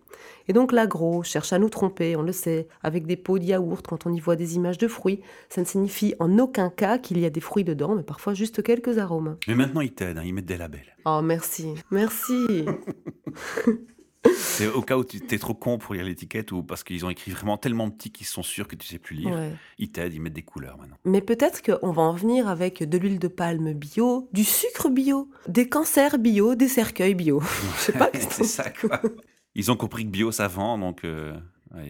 Et 0.48 0.52
donc 0.52 0.72
l'agro 0.72 1.22
cherche 1.22 1.52
à 1.52 1.60
nous 1.60 1.68
tromper, 1.68 2.16
on 2.16 2.22
le 2.22 2.32
sait, 2.32 2.66
avec 2.82 3.06
des 3.06 3.16
pots 3.16 3.38
de 3.38 3.44
yaourt 3.44 3.86
quand 3.86 4.06
on 4.06 4.12
y 4.12 4.18
voit 4.18 4.34
des 4.34 4.56
images 4.56 4.78
de 4.78 4.88
fruits. 4.88 5.20
Ça 5.48 5.60
ne 5.60 5.66
signifie 5.66 6.14
en 6.18 6.38
aucun 6.38 6.70
cas 6.70 6.98
qu'il 6.98 7.18
y 7.20 7.24
a 7.24 7.30
des 7.30 7.40
fruits 7.40 7.64
dedans, 7.64 7.94
mais 7.94 8.02
parfois 8.02 8.34
juste 8.34 8.62
quelques 8.64 8.98
arômes. 8.98 9.36
Mais 9.46 9.54
maintenant 9.54 9.80
ils 9.80 9.92
t'aident, 9.92 10.18
hein, 10.18 10.22
ils 10.24 10.34
mettent 10.34 10.46
des 10.46 10.56
labels. 10.56 10.96
Oh 11.04 11.20
merci, 11.22 11.74
merci. 11.90 12.66
C'est 14.36 14.66
au 14.66 14.82
cas 14.82 14.96
où 14.96 15.04
tu 15.04 15.18
es 15.30 15.38
trop 15.38 15.54
con 15.54 15.78
pour 15.78 15.94
lire 15.94 16.04
l'étiquette 16.04 16.52
ou 16.52 16.62
parce 16.62 16.84
qu'ils 16.84 17.04
ont 17.04 17.10
écrit 17.10 17.30
vraiment 17.30 17.56
tellement 17.56 17.90
petit 17.90 18.10
qu'ils 18.10 18.26
sont 18.26 18.42
sûrs 18.42 18.66
que 18.66 18.76
tu 18.76 18.86
sais 18.86 18.98
plus 18.98 19.16
lire. 19.16 19.36
Ils 19.78 19.90
t'aident, 19.90 20.14
ils 20.14 20.20
mettent 20.20 20.32
des 20.32 20.42
couleurs 20.42 20.78
maintenant. 20.78 20.96
Mais 21.04 21.20
peut-être 21.20 21.62
qu'on 21.62 21.90
va 21.90 22.02
en 22.02 22.14
venir 22.14 22.48
avec 22.48 22.82
de 22.82 22.98
l'huile 22.98 23.18
de 23.18 23.28
palme 23.28 23.72
bio, 23.72 24.28
du 24.32 24.44
sucre 24.44 24.88
bio, 24.88 25.28
des 25.46 25.68
cancers 25.68 26.18
bio, 26.18 26.54
des 26.54 26.68
cercueils 26.68 27.14
bio. 27.14 27.40
Je 27.76 27.80
sais 27.80 27.92
pas. 27.92 28.10
c'est 28.14 28.44
ça 28.44 28.70
quoi. 28.70 29.00
Ils 29.54 29.70
ont 29.70 29.76
compris 29.76 30.04
que 30.04 30.10
bio 30.10 30.30
ça 30.30 30.48
vend, 30.48 30.78
donc 30.78 31.04
euh, 31.04 31.34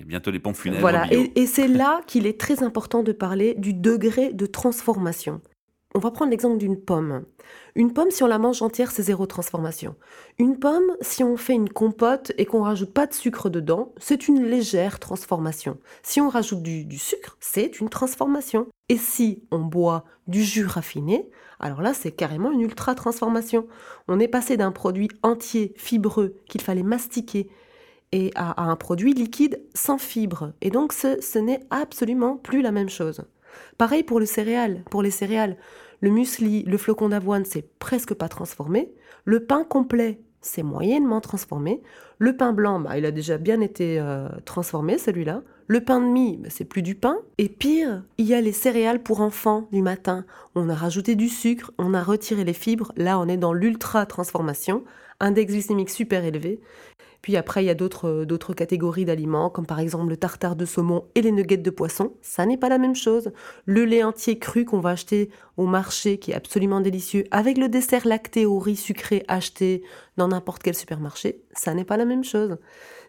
bientôt 0.06 0.30
les 0.30 0.38
pompes 0.38 0.56
funèbres. 0.56 0.80
Voilà, 0.80 1.06
et 1.12 1.46
c'est 1.46 1.68
là 1.68 2.00
qu'il 2.06 2.26
est 2.26 2.40
très 2.40 2.62
important 2.62 3.02
de 3.02 3.12
parler 3.12 3.54
du 3.56 3.74
degré 3.74 4.32
de 4.32 4.46
transformation. 4.46 5.40
On 5.94 6.00
va 6.00 6.10
prendre 6.10 6.30
l'exemple 6.30 6.58
d'une 6.58 6.78
pomme. 6.78 7.24
Une 7.74 7.94
pomme, 7.94 8.10
si 8.10 8.22
on 8.22 8.26
la 8.26 8.38
mange 8.38 8.60
entière, 8.60 8.90
c'est 8.90 9.02
zéro 9.02 9.24
transformation. 9.24 9.96
Une 10.38 10.58
pomme, 10.58 10.96
si 11.00 11.24
on 11.24 11.38
fait 11.38 11.54
une 11.54 11.70
compote 11.70 12.32
et 12.36 12.44
qu'on 12.44 12.62
rajoute 12.62 12.92
pas 12.92 13.06
de 13.06 13.14
sucre 13.14 13.48
dedans, 13.48 13.94
c'est 13.96 14.28
une 14.28 14.44
légère 14.44 14.98
transformation. 14.98 15.78
Si 16.02 16.20
on 16.20 16.28
rajoute 16.28 16.62
du, 16.62 16.98
sucre, 16.98 17.38
c'est 17.40 17.80
une 17.80 17.88
transformation. 17.88 18.66
Et 18.90 18.98
si 18.98 19.42
on 19.50 19.60
boit 19.60 20.04
du 20.26 20.42
jus 20.42 20.66
raffiné, 20.66 21.30
alors 21.58 21.80
là, 21.80 21.94
c'est 21.94 22.12
carrément 22.12 22.52
une 22.52 22.60
ultra 22.60 22.94
transformation. 22.94 23.66
On 24.08 24.20
est 24.20 24.28
passé 24.28 24.58
d'un 24.58 24.72
produit 24.72 25.08
entier, 25.22 25.72
fibreux, 25.76 26.36
qu'il 26.48 26.60
fallait 26.60 26.82
mastiquer, 26.82 27.48
à, 28.34 28.62
un 28.62 28.76
produit 28.76 29.14
liquide 29.14 29.62
sans 29.74 29.98
fibres. 29.98 30.52
Et 30.60 30.70
donc, 30.70 30.92
ce 30.92 31.38
n'est 31.38 31.60
absolument 31.70 32.36
plus 32.36 32.60
la 32.60 32.72
même 32.72 32.88
chose. 32.90 33.22
Pareil 33.76 34.02
pour 34.02 34.20
le 34.20 34.26
céréal, 34.26 34.82
pour 34.90 35.02
les 35.02 35.10
céréales. 35.10 35.56
Le 36.00 36.10
muesli, 36.10 36.62
le 36.64 36.78
flocon 36.78 37.08
d'avoine, 37.08 37.44
c'est 37.44 37.78
presque 37.78 38.14
pas 38.14 38.28
transformé. 38.28 38.92
Le 39.24 39.44
pain 39.44 39.64
complet, 39.64 40.20
c'est 40.40 40.62
moyennement 40.62 41.20
transformé. 41.20 41.82
Le 42.18 42.36
pain 42.36 42.52
blanc, 42.52 42.80
bah, 42.80 42.98
il 42.98 43.04
a 43.04 43.10
déjà 43.10 43.38
bien 43.38 43.60
été 43.60 43.98
euh, 44.00 44.28
transformé, 44.44 44.98
celui-là. 44.98 45.42
Le 45.66 45.84
pain 45.84 46.00
de 46.00 46.06
mie, 46.06 46.38
bah, 46.38 46.48
c'est 46.50 46.64
plus 46.64 46.82
du 46.82 46.94
pain. 46.94 47.18
Et 47.38 47.48
pire, 47.48 48.04
il 48.16 48.26
y 48.26 48.34
a 48.34 48.40
les 48.40 48.52
céréales 48.52 49.02
pour 49.02 49.20
enfants 49.20 49.68
du 49.72 49.82
matin. 49.82 50.24
On 50.54 50.68
a 50.68 50.74
rajouté 50.74 51.14
du 51.14 51.28
sucre, 51.28 51.72
on 51.78 51.94
a 51.94 52.02
retiré 52.02 52.44
les 52.44 52.52
fibres. 52.52 52.92
Là, 52.96 53.18
on 53.18 53.28
est 53.28 53.36
dans 53.36 53.52
l'ultra 53.52 54.06
transformation. 54.06 54.84
Index 55.20 55.52
glycémique 55.52 55.90
super 55.90 56.24
élevé. 56.24 56.60
Puis 57.22 57.36
après, 57.36 57.64
il 57.64 57.66
y 57.66 57.70
a 57.70 57.74
d'autres 57.74 58.24
d'autres 58.24 58.54
catégories 58.54 59.04
d'aliments, 59.04 59.50
comme 59.50 59.66
par 59.66 59.80
exemple 59.80 60.10
le 60.10 60.16
tartare 60.16 60.56
de 60.56 60.64
saumon 60.64 61.04
et 61.14 61.22
les 61.22 61.32
nuggets 61.32 61.56
de 61.56 61.70
poisson. 61.70 62.12
Ça 62.22 62.46
n'est 62.46 62.56
pas 62.56 62.68
la 62.68 62.78
même 62.78 62.94
chose. 62.94 63.32
Le 63.64 63.84
lait 63.84 64.02
entier 64.02 64.38
cru 64.38 64.64
qu'on 64.64 64.80
va 64.80 64.90
acheter 64.90 65.30
au 65.56 65.66
marché, 65.66 66.18
qui 66.18 66.30
est 66.30 66.34
absolument 66.34 66.80
délicieux, 66.80 67.24
avec 67.30 67.58
le 67.58 67.68
dessert 67.68 68.06
lacté 68.06 68.46
au 68.46 68.58
riz 68.58 68.76
sucré 68.76 69.24
acheté 69.28 69.82
dans 70.16 70.28
n'importe 70.28 70.62
quel 70.62 70.74
supermarché, 70.74 71.42
ça 71.52 71.74
n'est 71.74 71.84
pas 71.84 71.96
la 71.96 72.04
même 72.04 72.24
chose. 72.24 72.58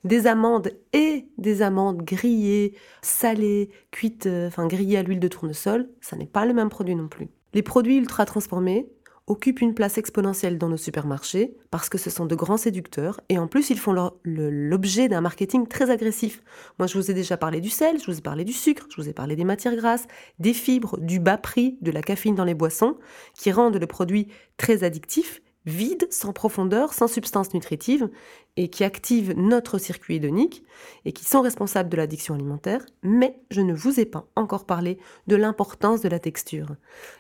Des 0.04 0.28
amandes 0.28 0.72
et 0.94 1.28
des 1.38 1.62
amandes 1.62 2.02
grillées, 2.04 2.74
salées, 3.02 3.70
cuites, 3.92 4.28
euh, 4.28 4.48
enfin 4.48 4.68
grillées 4.68 4.98
à 4.98 5.04
l'huile 5.04 5.20
de 5.20 5.28
tournesol, 5.28 5.90
ça 6.00 6.16
n'est 6.16 6.26
pas 6.26 6.46
le 6.46 6.54
même 6.54 6.70
produit 6.70 6.96
non 6.96 7.10
plus. 7.10 7.28
Les 7.54 7.64
produits 7.64 7.98
ultra 7.98 8.26
transformés, 8.26 8.88
occupent 9.30 9.62
une 9.62 9.74
place 9.74 9.98
exponentielle 9.98 10.58
dans 10.58 10.68
nos 10.70 10.78
supermarchés 10.78 11.56
parce 11.72 11.88
que 11.88 11.98
ce 11.98 12.10
sont 12.10 12.26
de 12.26 12.36
grands 12.36 12.58
séducteurs 12.58 13.22
et 13.30 13.38
en 13.38 13.48
plus 13.48 13.70
ils 13.70 13.80
font 13.80 14.12
l'objet 14.24 15.08
d'un 15.08 15.22
marketing 15.22 15.68
très 15.68 15.90
agressif. 15.90 16.42
Moi 16.80 16.88
je 16.88 16.98
vous 16.98 17.10
ai 17.10 17.14
déjà 17.14 17.38
parlé 17.38 17.62
du 17.62 17.70
sel, 17.70 18.00
je 18.00 18.12
vous 18.12 18.18
ai 18.18 18.22
parlé 18.22 18.44
du 18.44 18.54
sucre, 18.54 18.88
je 18.90 19.02
vous 19.02 19.08
ai 19.08 19.14
parlé 19.14 19.36
des 19.36 19.46
matières 19.46 19.76
grasses, 19.76 20.08
des 20.40 20.54
fibres, 20.54 20.98
du 21.00 21.20
bas 21.20 21.38
prix, 21.38 21.78
de 21.82 21.92
la 21.92 22.02
caféine 22.02 22.36
dans 22.36 22.44
les 22.44 22.56
boissons 22.56 22.98
qui 23.36 23.52
rendent 23.52 23.78
le 23.78 23.88
produit 23.88 24.28
très 24.58 24.84
addictif 24.84 25.42
vide, 25.66 26.08
sans 26.10 26.34
profondeur, 26.34 26.94
sans 26.94 27.08
substance 27.08 27.54
nutritive, 27.54 28.10
et 28.58 28.68
qui 28.68 28.84
activent 28.84 29.34
notre 29.38 29.78
circuit 29.78 30.16
hédonique, 30.16 30.64
et 31.06 31.12
qui 31.12 31.24
sont 31.24 31.42
responsables 31.42 31.90
de 31.90 31.98
l'addiction 31.98 32.36
alimentaire, 32.36 32.86
mais 33.04 33.40
je 33.52 33.62
ne 33.62 33.74
vous 33.74 34.00
ai 34.00 34.06
pas 34.06 34.28
encore 34.36 34.66
parlé 34.66 34.98
de 35.28 35.36
l'importance 35.36 36.02
de 36.02 36.10
la 36.10 36.20
texture. 36.20 36.76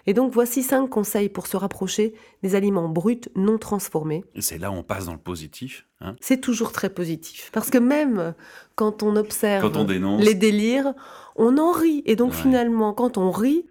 Et 0.05 0.13
donc 0.13 0.33
voici 0.33 0.63
cinq 0.63 0.87
conseils 0.89 1.29
pour 1.29 1.47
se 1.47 1.57
rapprocher 1.57 2.13
des 2.43 2.55
aliments 2.55 2.89
bruts 2.89 3.21
non 3.35 3.57
transformés. 3.57 4.23
C'est 4.39 4.57
là 4.57 4.71
où 4.71 4.75
on 4.75 4.83
passe 4.83 5.05
dans 5.05 5.13
le 5.13 5.19
positif. 5.19 5.85
Hein 6.01 6.15
C'est 6.21 6.39
toujours 6.39 6.71
très 6.71 6.89
positif, 6.89 7.49
parce 7.53 7.69
que 7.69 7.77
même 7.77 8.33
quand 8.75 9.03
on 9.03 9.15
observe 9.15 9.71
les 10.19 10.33
délires, 10.33 10.93
on 11.35 11.57
en 11.57 11.71
rit, 11.71 12.03
et 12.05 12.15
donc 12.15 12.33
finalement, 12.33 12.93
quand 12.93 13.17
on 13.17 13.31
rit, 13.31 13.65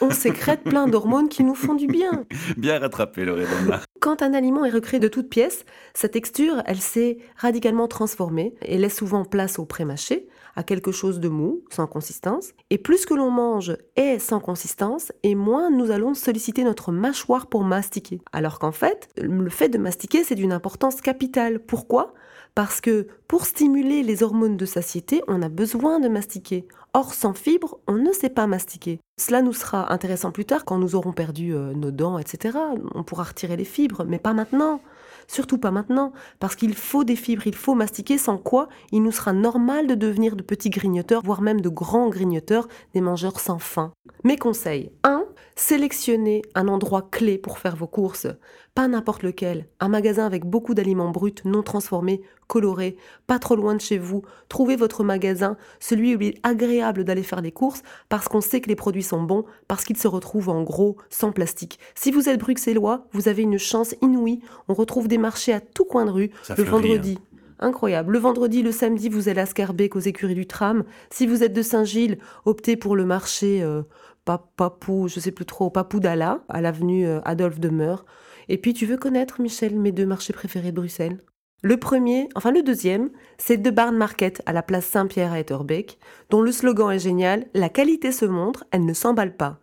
on 0.00 0.10
sécrète 0.10 0.62
plein 0.64 0.86
d'hormones 0.86 1.28
qui 1.28 1.44
nous 1.44 1.54
font 1.54 1.74
du 1.74 1.86
bien. 1.86 2.24
Bien 2.56 2.78
rattrapé, 2.78 3.24
Loredana. 3.24 3.80
Quand 4.00 4.22
un 4.22 4.34
aliment 4.34 4.64
est 4.64 4.70
recréé 4.70 5.00
de 5.00 5.08
toutes 5.08 5.28
pièces, 5.28 5.64
sa 5.94 6.08
texture, 6.08 6.62
elle 6.66 6.80
s'est 6.80 7.13
radicalement 7.36 7.88
transformée 7.88 8.54
et 8.62 8.78
laisse 8.78 8.96
souvent 8.96 9.24
place 9.24 9.58
au 9.58 9.64
pré-mâché, 9.64 10.28
à 10.56 10.62
quelque 10.62 10.92
chose 10.92 11.20
de 11.20 11.28
mou, 11.28 11.62
sans 11.70 11.86
consistance. 11.86 12.50
Et 12.70 12.78
plus 12.78 13.06
que 13.06 13.14
l'on 13.14 13.30
mange 13.30 13.76
est 13.96 14.18
sans 14.18 14.40
consistance, 14.40 15.12
et 15.22 15.34
moins 15.34 15.70
nous 15.70 15.90
allons 15.90 16.14
solliciter 16.14 16.64
notre 16.64 16.92
mâchoire 16.92 17.46
pour 17.48 17.64
mastiquer. 17.64 18.20
Alors 18.32 18.58
qu'en 18.58 18.72
fait, 18.72 19.08
le 19.20 19.50
fait 19.50 19.68
de 19.68 19.78
mastiquer, 19.78 20.24
c'est 20.24 20.34
d'une 20.34 20.52
importance 20.52 21.00
capitale. 21.00 21.58
Pourquoi? 21.58 22.14
Parce 22.54 22.80
que 22.80 23.08
pour 23.26 23.46
stimuler 23.46 24.04
les 24.04 24.22
hormones 24.22 24.56
de 24.56 24.66
satiété, 24.66 25.22
on 25.26 25.42
a 25.42 25.48
besoin 25.48 25.98
de 25.98 26.08
mastiquer. 26.08 26.68
Or, 26.92 27.12
sans 27.12 27.34
fibres, 27.34 27.78
on 27.88 27.94
ne 27.94 28.12
sait 28.12 28.28
pas 28.28 28.46
mastiquer. 28.46 29.00
Cela 29.18 29.42
nous 29.42 29.52
sera 29.52 29.92
intéressant 29.92 30.30
plus 30.30 30.44
tard 30.44 30.64
quand 30.64 30.78
nous 30.78 30.94
aurons 30.94 31.12
perdu 31.12 31.52
euh, 31.52 31.72
nos 31.72 31.90
dents, 31.90 32.18
etc. 32.18 32.56
On 32.94 33.02
pourra 33.02 33.24
retirer 33.24 33.56
les 33.56 33.64
fibres, 33.64 34.04
mais 34.04 34.20
pas 34.20 34.34
maintenant. 34.34 34.80
Surtout 35.26 35.58
pas 35.58 35.70
maintenant, 35.70 36.12
parce 36.40 36.56
qu'il 36.56 36.74
faut 36.74 37.04
des 37.04 37.16
fibres, 37.16 37.46
il 37.46 37.54
faut 37.54 37.74
mastiquer, 37.74 38.18
sans 38.18 38.38
quoi 38.38 38.68
il 38.92 39.02
nous 39.02 39.12
sera 39.12 39.32
normal 39.32 39.86
de 39.86 39.94
devenir 39.94 40.36
de 40.36 40.42
petits 40.42 40.70
grignoteurs, 40.70 41.22
voire 41.22 41.40
même 41.40 41.60
de 41.60 41.68
grands 41.68 42.08
grignoteurs, 42.08 42.68
des 42.94 43.00
mangeurs 43.00 43.40
sans 43.40 43.58
faim. 43.58 43.92
Mes 44.24 44.36
conseils 44.36 44.90
1. 45.02 45.24
Sélectionnez 45.56 46.42
un 46.54 46.66
endroit 46.66 47.08
clé 47.10 47.38
pour 47.38 47.58
faire 47.58 47.76
vos 47.76 47.86
courses, 47.86 48.26
pas 48.74 48.88
n'importe 48.88 49.22
lequel, 49.22 49.68
un 49.78 49.88
magasin 49.88 50.26
avec 50.26 50.44
beaucoup 50.44 50.74
d'aliments 50.74 51.10
bruts, 51.10 51.34
non 51.44 51.62
transformés, 51.62 52.22
colorés, 52.48 52.96
pas 53.28 53.38
trop 53.38 53.54
loin 53.54 53.74
de 53.74 53.80
chez 53.80 53.98
vous. 53.98 54.22
Trouvez 54.48 54.74
votre 54.74 55.04
magasin, 55.04 55.56
celui 55.78 56.16
où 56.16 56.20
il 56.20 56.28
est 56.28 56.40
agréable 56.42 57.04
d'aller 57.04 57.22
faire 57.22 57.40
les 57.40 57.52
courses, 57.52 57.82
parce 58.08 58.26
qu'on 58.26 58.40
sait 58.40 58.60
que 58.60 58.68
les 58.68 58.74
produits 58.74 59.04
sont 59.04 59.22
bons, 59.22 59.44
parce 59.68 59.84
qu'ils 59.84 59.96
se 59.96 60.08
retrouvent 60.08 60.48
en 60.48 60.64
gros, 60.64 60.96
sans 61.08 61.30
plastique. 61.30 61.78
Si 61.94 62.10
vous 62.10 62.28
êtes 62.28 62.40
bruxellois, 62.40 63.06
vous 63.12 63.28
avez 63.28 63.42
une 63.42 63.58
chance 63.58 63.94
inouïe, 64.02 64.40
on 64.68 64.74
retrouve 64.74 65.06
des 65.06 65.18
marchés 65.18 65.52
à 65.52 65.60
tout 65.60 65.84
coin 65.84 66.04
de 66.04 66.10
rue, 66.10 66.30
le 66.56 66.64
vendredi. 66.64 67.18
Hein. 67.20 67.34
Incroyable. 67.60 68.12
Le 68.12 68.18
vendredi, 68.18 68.62
le 68.62 68.72
samedi, 68.72 69.08
vous 69.08 69.28
allez 69.28 69.40
à 69.40 69.46
Scarbeck 69.46 69.94
aux 69.94 70.00
écuries 70.00 70.34
du 70.34 70.46
tram. 70.46 70.82
Si 71.10 71.26
vous 71.26 71.44
êtes 71.44 71.52
de 71.52 71.62
Saint-Gilles, 71.62 72.18
optez 72.44 72.76
pour 72.76 72.96
le 72.96 73.04
marché 73.04 73.62
euh, 73.62 73.82
Papou, 74.24 75.06
je 75.08 75.20
sais 75.20 75.30
plus 75.30 75.46
trop, 75.46 75.70
Papou 75.70 76.00
d'Ala, 76.00 76.40
à 76.48 76.60
l'avenue 76.60 77.06
euh, 77.06 77.20
Adolphe 77.24 77.60
Demeure. 77.60 78.04
Et 78.48 78.58
puis, 78.58 78.74
tu 78.74 78.86
veux 78.86 78.96
connaître, 78.96 79.40
Michel, 79.40 79.78
mes 79.78 79.92
deux 79.92 80.06
marchés 80.06 80.32
préférés 80.32 80.70
de 80.70 80.76
Bruxelles? 80.76 81.18
Le 81.62 81.78
premier, 81.78 82.28
enfin 82.34 82.50
le 82.52 82.62
deuxième, 82.62 83.08
c'est 83.38 83.56
The 83.56 83.70
Barn 83.74 83.96
Market 83.96 84.42
à 84.44 84.52
la 84.52 84.62
place 84.62 84.84
Saint-Pierre 84.84 85.32
à 85.32 85.38
Etterbeek, 85.40 85.98
dont 86.28 86.42
le 86.42 86.52
slogan 86.52 86.90
est 86.90 86.98
génial 86.98 87.46
La 87.54 87.70
qualité 87.70 88.12
se 88.12 88.26
montre, 88.26 88.64
elle 88.70 88.84
ne 88.84 88.92
s'emballe 88.92 89.34
pas 89.34 89.60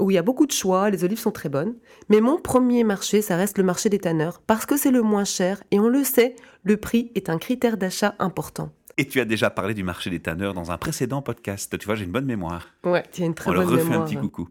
où 0.00 0.10
il 0.10 0.14
y 0.14 0.18
a 0.18 0.22
beaucoup 0.22 0.46
de 0.46 0.52
choix, 0.52 0.90
les 0.90 1.04
olives 1.04 1.18
sont 1.18 1.30
très 1.30 1.48
bonnes. 1.48 1.74
Mais 2.08 2.20
mon 2.20 2.38
premier 2.38 2.84
marché, 2.84 3.22
ça 3.22 3.36
reste 3.36 3.58
le 3.58 3.64
marché 3.64 3.88
des 3.88 3.98
tanneurs, 3.98 4.40
parce 4.40 4.66
que 4.66 4.76
c'est 4.76 4.90
le 4.90 5.02
moins 5.02 5.24
cher, 5.24 5.62
et 5.70 5.78
on 5.78 5.88
le 5.88 6.04
sait, 6.04 6.34
le 6.62 6.76
prix 6.76 7.12
est 7.14 7.28
un 7.28 7.38
critère 7.38 7.76
d'achat 7.76 8.14
important. 8.18 8.70
Et 8.96 9.06
tu 9.06 9.20
as 9.20 9.24
déjà 9.24 9.50
parlé 9.50 9.74
du 9.74 9.82
marché 9.82 10.10
des 10.10 10.20
tanneurs 10.20 10.54
dans 10.54 10.70
un 10.70 10.78
précédent 10.78 11.20
podcast. 11.20 11.76
Tu 11.78 11.86
vois, 11.86 11.96
j'ai 11.96 12.04
une 12.04 12.12
bonne 12.12 12.26
mémoire. 12.26 12.68
Ouais, 12.84 13.02
tu 13.12 13.22
as 13.22 13.26
une 13.26 13.34
très 13.34 13.50
On 13.50 13.54
bonne 13.54 13.62
leur 13.62 13.70
refait 13.72 13.84
mémoire. 13.84 14.02
un 14.02 14.04
petit 14.04 14.16
coucou. 14.16 14.48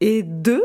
Et 0.00 0.22
deux, 0.22 0.64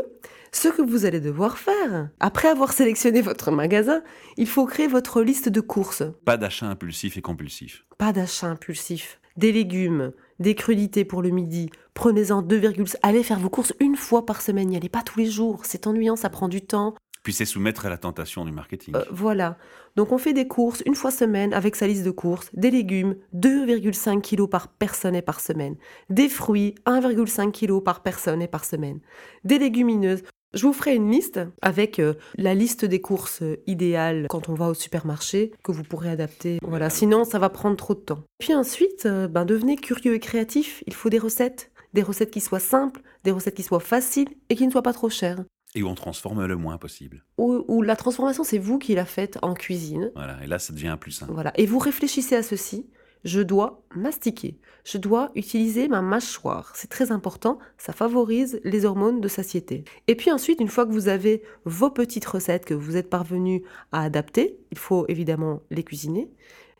ce 0.52 0.68
que 0.68 0.82
vous 0.82 1.04
allez 1.04 1.20
devoir 1.20 1.58
faire, 1.58 2.10
après 2.18 2.48
avoir 2.48 2.72
sélectionné 2.72 3.20
votre 3.22 3.50
magasin, 3.50 4.02
il 4.36 4.48
faut 4.48 4.66
créer 4.66 4.88
votre 4.88 5.22
liste 5.22 5.48
de 5.48 5.60
courses. 5.60 6.02
Pas 6.24 6.36
d'achat 6.36 6.66
impulsif 6.66 7.16
et 7.16 7.22
compulsif. 7.22 7.84
Pas 7.98 8.12
d'achat 8.12 8.48
impulsif. 8.48 9.20
Des 9.36 9.52
légumes, 9.52 10.12
des 10.40 10.54
crudités 10.54 11.04
pour 11.04 11.22
le 11.22 11.30
midi. 11.30 11.70
Prenez-en 11.94 12.42
2, 12.42 12.62
allez 13.02 13.22
faire 13.22 13.38
vos 13.38 13.50
courses 13.50 13.72
une 13.78 13.96
fois 13.96 14.26
par 14.26 14.42
semaine. 14.42 14.68
N'y 14.68 14.76
allez 14.76 14.88
pas 14.88 15.02
tous 15.02 15.18
les 15.18 15.30
jours. 15.30 15.60
C'est 15.64 15.86
ennuyant, 15.86 16.16
ça 16.16 16.30
prend 16.30 16.48
du 16.48 16.62
temps. 16.62 16.94
Puis 17.22 17.34
c'est 17.34 17.44
soumettre 17.44 17.86
à 17.86 17.90
la 17.90 17.98
tentation 17.98 18.44
du 18.44 18.52
marketing. 18.52 18.96
Euh, 18.96 19.04
voilà. 19.10 19.58
Donc 19.96 20.12
on 20.12 20.18
fait 20.18 20.32
des 20.32 20.48
courses 20.48 20.82
une 20.86 20.94
fois 20.94 21.10
semaine 21.10 21.52
avec 21.52 21.76
sa 21.76 21.86
liste 21.86 22.04
de 22.04 22.10
courses, 22.10 22.50
des 22.54 22.70
légumes, 22.70 23.16
2,5 23.34 24.22
kg 24.22 24.48
par 24.48 24.68
personne 24.68 25.14
et 25.14 25.22
par 25.22 25.40
semaine, 25.40 25.76
des 26.08 26.28
fruits, 26.28 26.74
1,5 26.86 27.52
kg 27.52 27.82
par 27.82 28.02
personne 28.02 28.40
et 28.40 28.48
par 28.48 28.64
semaine, 28.64 29.00
des 29.44 29.58
légumineuses. 29.58 30.22
Je 30.52 30.66
vous 30.66 30.72
ferai 30.72 30.96
une 30.96 31.12
liste 31.12 31.38
avec 31.62 32.00
euh, 32.00 32.14
la 32.36 32.54
liste 32.54 32.84
des 32.84 33.00
courses 33.00 33.42
euh, 33.42 33.62
idéales 33.68 34.26
quand 34.28 34.48
on 34.48 34.54
va 34.54 34.66
au 34.66 34.74
supermarché 34.74 35.52
que 35.62 35.70
vous 35.70 35.84
pourrez 35.84 36.10
adapter. 36.10 36.58
Voilà, 36.62 36.90
sinon 36.90 37.22
ça 37.22 37.38
va 37.38 37.50
prendre 37.50 37.76
trop 37.76 37.94
de 37.94 38.00
temps. 38.00 38.24
Puis 38.40 38.52
ensuite, 38.52 39.06
euh, 39.06 39.28
ben, 39.28 39.44
devenez 39.44 39.76
curieux 39.76 40.14
et 40.14 40.18
créatif. 40.18 40.82
Il 40.88 40.94
faut 40.94 41.08
des 41.08 41.20
recettes, 41.20 41.70
des 41.94 42.02
recettes 42.02 42.32
qui 42.32 42.40
soient 42.40 42.58
simples, 42.58 43.00
des 43.22 43.30
recettes 43.30 43.54
qui 43.54 43.62
soient 43.62 43.78
faciles 43.78 44.28
et 44.48 44.56
qui 44.56 44.66
ne 44.66 44.72
soient 44.72 44.82
pas 44.82 44.92
trop 44.92 45.08
chères. 45.08 45.44
Et 45.76 45.84
où 45.84 45.86
on 45.86 45.94
transforme 45.94 46.44
le 46.44 46.56
moins 46.56 46.78
possible. 46.78 47.24
Ou, 47.38 47.64
ou 47.68 47.82
la 47.82 47.94
transformation, 47.94 48.42
c'est 48.42 48.58
vous 48.58 48.80
qui 48.80 48.96
la 48.96 49.04
faites 49.04 49.38
en 49.42 49.54
cuisine. 49.54 50.10
Voilà, 50.16 50.42
et 50.42 50.48
là 50.48 50.58
ça 50.58 50.72
devient 50.72 50.96
plus 51.00 51.12
simple. 51.12 51.32
Voilà, 51.32 51.52
et 51.54 51.66
vous 51.66 51.78
réfléchissez 51.78 52.34
à 52.34 52.42
ceci. 52.42 52.86
Je 53.24 53.40
dois 53.40 53.82
mastiquer. 53.94 54.58
Je 54.84 54.96
dois 54.98 55.30
utiliser 55.34 55.88
ma 55.88 56.00
mâchoire. 56.00 56.72
C'est 56.74 56.88
très 56.88 57.12
important. 57.12 57.58
Ça 57.76 57.92
favorise 57.92 58.60
les 58.64 58.84
hormones 58.86 59.20
de 59.20 59.28
satiété. 59.28 59.84
Et 60.08 60.14
puis 60.14 60.30
ensuite, 60.32 60.60
une 60.60 60.68
fois 60.68 60.86
que 60.86 60.92
vous 60.92 61.08
avez 61.08 61.42
vos 61.64 61.90
petites 61.90 62.24
recettes 62.24 62.64
que 62.64 62.74
vous 62.74 62.96
êtes 62.96 63.10
parvenu 63.10 63.62
à 63.92 64.02
adapter, 64.04 64.56
il 64.70 64.78
faut 64.78 65.04
évidemment 65.08 65.60
les 65.70 65.82
cuisiner. 65.84 66.30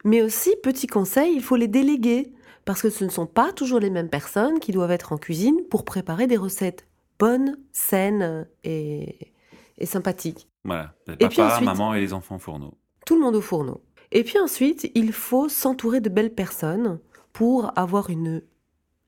Mais 0.05 0.23
aussi, 0.23 0.51
petit 0.63 0.87
conseil, 0.87 1.35
il 1.35 1.43
faut 1.43 1.57
les 1.57 1.69
déléguer. 1.69 2.33
Parce 2.65 2.83
que 2.83 2.91
ce 2.91 3.05
ne 3.05 3.11
sont 3.11 3.27
pas 3.27 3.53
toujours 3.53 3.81
les 3.81 3.91
mêmes 3.91 4.11
personnes 4.11 4.61
qui 4.61 4.71
doivent 4.73 4.91
être 4.93 5.13
en 5.13 5.19
cuisine 5.19 5.61
pour 5.71 5.85
préparer 5.85 6.27
des 6.27 6.37
recettes 6.37 6.87
bonnes, 7.19 7.59
saines 7.73 8.47
et, 8.65 9.33
et 9.79 9.87
sympathiques. 9.87 10.49
Voilà, 10.65 10.95
Et 11.09 11.13
papa, 11.17 11.29
puis 11.29 11.43
ensuite- 11.43 11.65
maman 11.65 11.95
et 11.95 12.01
les 12.01 12.13
enfants 12.13 12.39
fourneaux. 12.39 12.75
tout 13.07 13.15
le 13.15 13.21
monde 13.23 13.35
au 13.35 13.41
fourneau. 13.41 13.81
Et 14.13 14.25
puis 14.25 14.39
ensuite, 14.39 14.91
il 14.95 15.13
faut 15.13 15.49
s'entourer 15.49 16.01
de 16.01 16.09
belles 16.09 16.35
personnes 16.35 16.99
pour 17.33 17.77
avoir 17.79 18.11
une 18.11 18.43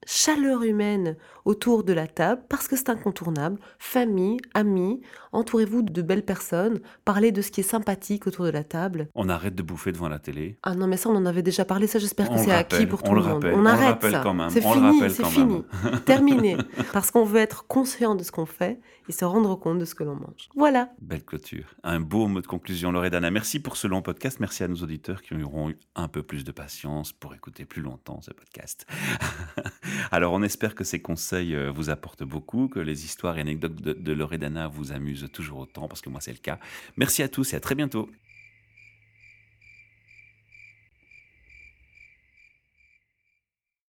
chaleur 0.06 0.62
humaine 0.62 1.16
autour 1.44 1.82
de 1.84 1.92
la 1.92 2.06
table, 2.06 2.42
parce 2.48 2.68
que 2.68 2.76
c'est 2.76 2.88
incontournable. 2.88 3.58
Famille, 3.78 4.38
amis, 4.54 5.00
entourez-vous 5.32 5.82
de 5.82 6.02
belles 6.02 6.24
personnes, 6.24 6.80
parlez 7.04 7.32
de 7.32 7.42
ce 7.42 7.50
qui 7.50 7.60
est 7.60 7.64
sympathique 7.64 8.26
autour 8.26 8.44
de 8.44 8.50
la 8.50 8.62
table. 8.64 9.08
On 9.14 9.28
arrête 9.28 9.54
de 9.54 9.62
bouffer 9.62 9.90
devant 9.92 10.08
la 10.08 10.18
télé. 10.20 10.56
Ah 10.62 10.74
non, 10.74 10.86
mais 10.86 10.96
ça, 10.96 11.08
on 11.08 11.16
en 11.16 11.26
avait 11.26 11.42
déjà 11.42 11.64
parlé, 11.64 11.86
ça 11.86 11.98
j'espère 11.98 12.28
que 12.30 12.38
c'est 12.38 12.46
le 12.46 12.52
acquis 12.52 12.86
pour 12.86 13.02
tout 13.02 13.12
le 13.14 13.20
le 13.20 13.26
monde. 13.26 13.34
rappelle, 13.44 13.54
on 13.54 13.58
on 13.58 13.62
le 13.62 13.68
arrête 13.68 13.88
rappelle 13.88 14.12
ça. 14.12 14.20
quand 14.22 14.34
même, 14.34 14.50
C'est 14.50 14.64
on 14.64 14.74
le 14.74 14.92
fini, 14.92 15.10
c'est 15.10 15.24
fini. 15.26 15.64
Terminé. 16.04 16.56
Parce 16.92 17.10
qu'on 17.10 17.24
veut 17.24 17.40
être 17.40 17.66
conscient 17.66 18.14
de 18.14 18.22
ce 18.22 18.30
qu'on 18.30 18.46
fait 18.46 18.80
et 19.08 19.12
se 19.12 19.24
rendre 19.24 19.56
compte 19.56 19.78
de 19.80 19.84
ce 19.84 19.94
que 19.96 20.04
l'on 20.04 20.14
mange. 20.14 20.48
Voilà. 20.54 20.90
Belle 21.00 21.24
clôture. 21.24 21.74
Un 21.82 21.98
beau 21.98 22.28
mot 22.28 22.40
de 22.40 22.46
conclusion, 22.46 22.92
Loredana. 22.92 23.30
Merci 23.32 23.58
pour 23.60 23.76
ce 23.76 23.88
long 23.88 24.00
podcast. 24.02 24.38
Merci 24.38 24.62
à 24.62 24.68
nos 24.68 24.76
auditeurs 24.76 25.22
qui 25.22 25.34
auront 25.42 25.70
eu 25.70 25.78
un 25.96 26.06
peu 26.06 26.22
plus 26.22 26.44
de 26.44 26.52
patience 26.52 27.12
pour 27.12 27.34
écouter 27.34 27.64
plus 27.64 27.82
longtemps 27.82 28.20
ce 28.20 28.30
podcast. 28.30 28.86
Alors, 30.10 30.32
on 30.32 30.42
espère 30.42 30.74
que 30.74 30.84
ces 30.84 31.00
conseils 31.00 31.54
euh, 31.54 31.70
vous 31.70 31.90
apportent 31.90 32.24
beaucoup, 32.24 32.68
que 32.68 32.80
les 32.80 33.04
histoires 33.04 33.38
et 33.38 33.40
anecdotes 33.40 33.74
de, 33.74 33.92
de 33.92 34.12
Loredana 34.12 34.68
vous 34.68 34.92
amusent 34.92 35.28
toujours 35.32 35.58
autant, 35.60 35.88
parce 35.88 36.00
que 36.00 36.10
moi, 36.10 36.20
c'est 36.20 36.32
le 36.32 36.38
cas. 36.38 36.58
Merci 36.96 37.22
à 37.22 37.28
tous 37.28 37.52
et 37.52 37.56
à 37.56 37.60
très 37.60 37.74
bientôt. 37.74 38.10